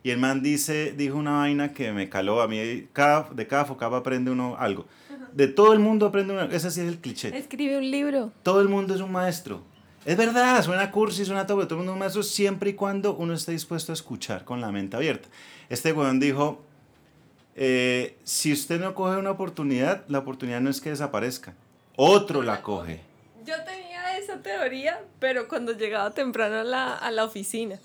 [0.06, 3.66] Y el man dice, dijo una vaina que me caló a mí, cada, de cada
[3.66, 4.86] FOCAP aprende uno algo.
[5.34, 7.36] De todo el mundo aprende uno, ese sí es el cliché.
[7.38, 8.32] Escribe un libro.
[8.44, 9.64] Todo el mundo es un maestro
[10.06, 13.34] es verdad, suena cursi, suena todo, pero todo el mundo maestro siempre y cuando uno
[13.34, 15.28] esté dispuesto a escuchar con la mente abierta.
[15.68, 16.62] Este weón dijo,
[17.56, 21.56] eh, si usted no coge una oportunidad, la oportunidad no es que desaparezca,
[21.96, 23.02] otro la coge.
[23.44, 23.85] Yo tenía
[24.46, 27.80] teoría, pero cuando llegaba temprano a la, a la oficina,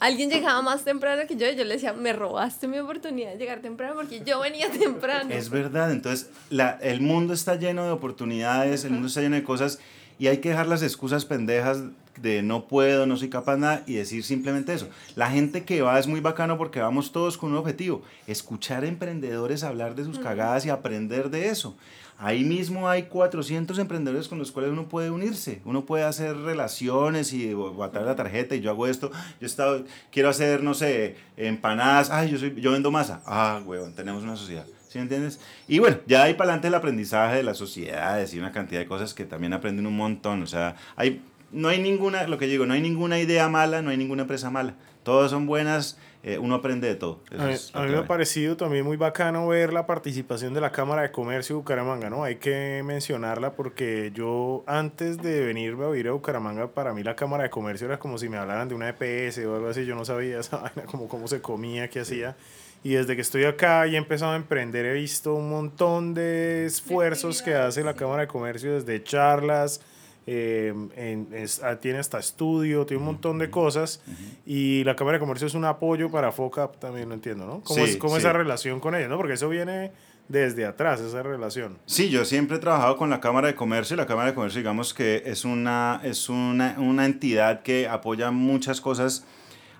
[0.00, 3.38] alguien llegaba más temprano que yo y yo le decía, me robaste mi oportunidad de
[3.38, 5.32] llegar temprano porque yo venía temprano.
[5.32, 9.44] Es verdad, entonces la, el mundo está lleno de oportunidades, el mundo está lleno de
[9.44, 9.78] cosas
[10.18, 11.82] y hay que dejar las excusas pendejas
[12.20, 14.88] de no puedo, no soy capaz nada y decir simplemente eso.
[15.16, 18.88] La gente que va es muy bacano porque vamos todos con un objetivo, escuchar a
[18.88, 21.76] emprendedores hablar de sus cagadas y aprender de eso.
[22.18, 27.32] Ahí mismo hay 400 emprendedores con los cuales uno puede unirse, uno puede hacer relaciones
[27.34, 31.16] y guardar la tarjeta y yo hago esto, yo he estado, quiero hacer, no sé,
[31.36, 34.66] empanadas, ay, yo, soy, yo vendo masa, ah, huevón, tenemos una sociedad.
[34.88, 35.40] ¿Sí entiendes?
[35.68, 38.86] Y bueno, ya hay para adelante el aprendizaje de las sociedades y una cantidad de
[38.86, 40.42] cosas que también aprenden un montón.
[40.42, 43.90] O sea, hay, no hay ninguna, lo que digo, no hay ninguna idea mala, no
[43.90, 44.74] hay ninguna empresa mala.
[45.02, 47.20] Todas son buenas, eh, uno aprende de todo.
[47.38, 51.12] a, mí, me ha parecido también muy bacano ver la participación de la Cámara de
[51.12, 52.24] Comercio de Bucaramanga, ¿no?
[52.24, 57.14] Hay que mencionarla porque yo antes de venirme a vivir a Bucaramanga, para mí la
[57.14, 59.94] Cámara de Comercio era como si me hablaran de una EPS o algo así, yo
[59.94, 62.34] no sabía esa vaina, como cómo se comía, qué hacía.
[62.82, 66.66] Y desde que estoy acá y he empezado a emprender, he visto un montón de
[66.66, 69.80] esfuerzos que hace la Cámara de Comercio, desde charlas,
[70.26, 71.28] eh, en,
[71.62, 74.02] ah, tiene hasta estudio, tiene un montón de cosas.
[74.44, 77.62] Y la Cámara de Comercio es un apoyo para FOCAP, también lo entiendo, ¿no?
[77.62, 79.08] ¿Cómo es cómo esa relación con ella?
[79.08, 79.16] ¿no?
[79.16, 79.92] Porque eso viene
[80.28, 81.78] desde atrás, esa relación.
[81.86, 83.96] Sí, yo siempre he trabajado con la Cámara de Comercio.
[83.96, 88.80] La Cámara de Comercio, digamos que es una, es una, una entidad que apoya muchas
[88.80, 89.24] cosas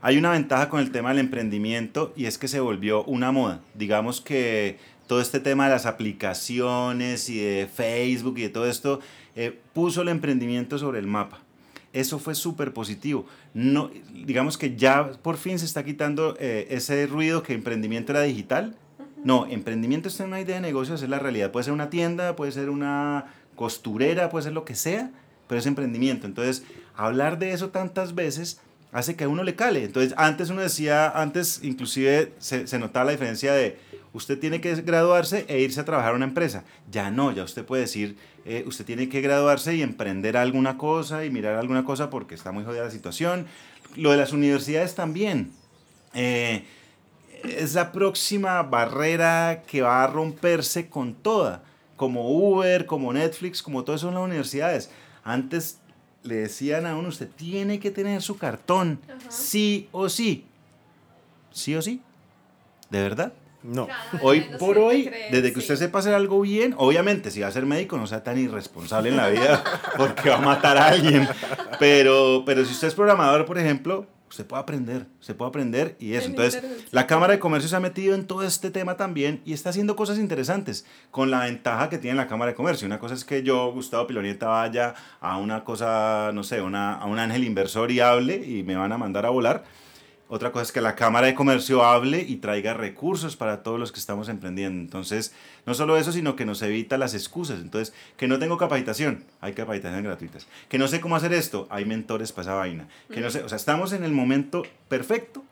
[0.03, 3.61] hay una ventaja con el tema del emprendimiento y es que se volvió una moda.
[3.75, 9.01] Digamos que todo este tema de las aplicaciones y de Facebook y de todo esto
[9.35, 11.41] eh, puso el emprendimiento sobre el mapa.
[11.93, 13.27] Eso fue súper positivo.
[13.55, 18.23] No, digamos que ya por fin se está quitando eh, ese ruido que emprendimiento era
[18.23, 18.77] digital.
[19.25, 21.53] No, emprendimiento es una idea de negocio, es la realidad.
[21.53, 25.11] Puede ser una tienda, puede ser una costurera, puede ser lo que sea,
[25.49, 26.27] pero es emprendimiento.
[26.27, 28.61] Entonces, hablar de eso tantas veces
[28.93, 29.85] hace que a uno le cale.
[29.85, 33.79] Entonces, antes uno decía, antes inclusive se, se, notaba la diferencia de
[34.13, 36.65] usted tiene que graduarse e irse a trabajar a una empresa.
[36.91, 41.25] Ya no, ya usted puede decir, eh, usted tiene que graduarse y emprender alguna cosa
[41.25, 43.47] y mirar alguna cosa porque está muy jodida la situación.
[43.97, 45.53] Lo de las universidades también.
[46.15, 46.65] Eh,
[47.43, 51.63] es la próxima barrera que va a romperse con toda,
[51.97, 54.91] como Uber, como Netflix, como todo eso en las universidades.
[55.23, 55.81] Antes
[56.27, 60.45] le decían a uno, usted tiene que tener su cartón, sí o sí.
[61.53, 62.01] ¿Sí o sí?
[62.91, 63.33] ¿De verdad?
[63.63, 63.89] No.
[64.23, 67.67] Hoy por hoy, desde que usted sepa hacer algo bien, obviamente, si va a ser
[67.67, 69.65] médico, no sea tan irresponsable en la vida
[69.97, 71.29] porque va a matar a alguien.
[71.81, 74.07] Pero, pero si usted es programador, por ejemplo,
[74.37, 76.29] se puede aprender, se puede aprender y eso.
[76.29, 79.71] Entonces, la Cámara de Comercio se ha metido en todo este tema también y está
[79.71, 82.87] haciendo cosas interesantes con la ventaja que tiene la Cámara de Comercio.
[82.87, 87.07] Una cosa es que yo, Gustavo Pilonieta, vaya a una cosa, no sé, una, a
[87.07, 89.65] un ángel inversor y hable y me van a mandar a volar.
[90.29, 93.93] Otra cosa es que la Cámara de Comercio hable y traiga recursos para todos los
[93.93, 94.81] que estamos emprendiendo.
[94.81, 95.33] Entonces,
[95.67, 97.61] no solo eso, sino que nos evita las excusas.
[97.61, 100.49] Entonces, que no tengo capacitación, hay capacitaciones gratuitas.
[100.69, 102.89] Que no sé cómo hacer esto, hay mentores para esa vaina.
[103.09, 105.45] Que no sé, o sea, estamos en el momento perfecto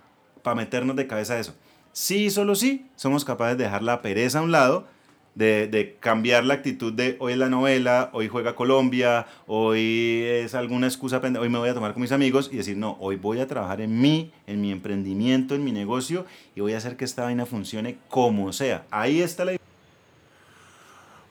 [0.43, 1.55] para meternos de cabeza a eso.
[1.93, 4.89] Sí, solo sí, somos capaces de dejar la pereza a un lado
[5.35, 10.55] de, de, cambiar la actitud de hoy es la novela, hoy juega Colombia, hoy es
[10.55, 13.41] alguna excusa, hoy me voy a tomar con mis amigos y decir, no, hoy voy
[13.41, 16.24] a trabajar en mí, en mi emprendimiento, en mi negocio
[16.55, 18.85] y voy a hacer que esta vaina funcione como sea.
[18.91, 19.57] Ahí está la...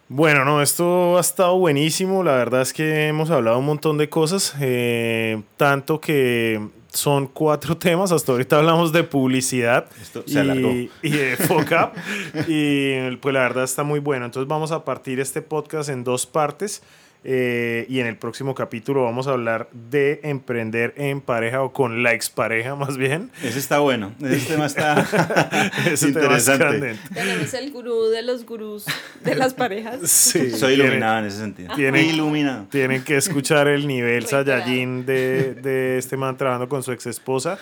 [0.10, 2.24] Bueno, no, esto ha estado buenísimo.
[2.24, 6.62] La verdad es que hemos hablado un montón de cosas, eh, tanto que
[6.94, 8.12] son cuatro temas.
[8.12, 9.88] Hasta ahorita hablamos de publicidad
[10.26, 11.98] y, y, de FOCAP.
[12.48, 14.26] y pues la verdad está muy bueno.
[14.26, 16.82] Entonces vamos a partir este podcast en dos partes.
[17.26, 22.04] Eh, y en el próximo capítulo vamos a hablar de emprender en pareja o con
[22.04, 23.32] la expareja más bien.
[23.44, 24.14] Ese está bueno.
[24.22, 24.96] Ese tema está
[26.02, 26.98] interesante.
[27.14, 28.86] Tenemos el gurú de los gurús
[29.24, 30.10] de las parejas.
[30.10, 31.74] Sí, Soy iluminado en ese sentido.
[31.76, 32.68] Tienen, iluminado.
[32.70, 37.58] Tienen que escuchar el nivel Saiyajin de, de este man trabajando con su ex esposa.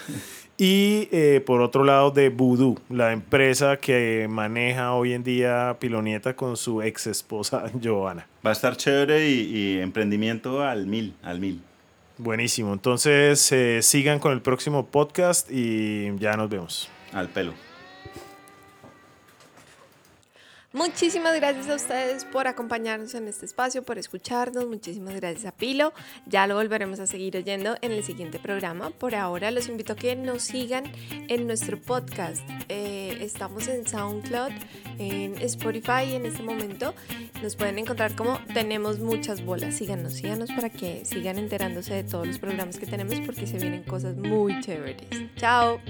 [0.63, 6.35] Y eh, por otro lado, de Voodoo, la empresa que maneja hoy en día Pilonieta
[6.35, 8.27] con su ex esposa Joana.
[8.45, 11.63] Va a estar chévere y, emprendimiento al mil, al mil.
[12.19, 12.73] Buenísimo.
[12.73, 16.89] Entonces, eh, sigan con el próximo podcast y ya nos vemos.
[17.11, 17.70] Al pelo.
[20.73, 24.67] Muchísimas gracias a ustedes por acompañarnos en este espacio, por escucharnos.
[24.67, 25.91] Muchísimas gracias a Pilo.
[26.27, 28.89] Ya lo volveremos a seguir oyendo en el siguiente programa.
[28.89, 32.41] Por ahora los invito a que nos sigan en nuestro podcast.
[32.69, 34.53] Eh, estamos en SoundCloud,
[34.97, 36.95] en Spotify en este momento.
[37.43, 39.75] Nos pueden encontrar como tenemos muchas bolas.
[39.75, 43.83] Síganos, síganos para que sigan enterándose de todos los programas que tenemos porque se vienen
[43.83, 45.09] cosas muy chéveres.
[45.35, 45.81] Chao.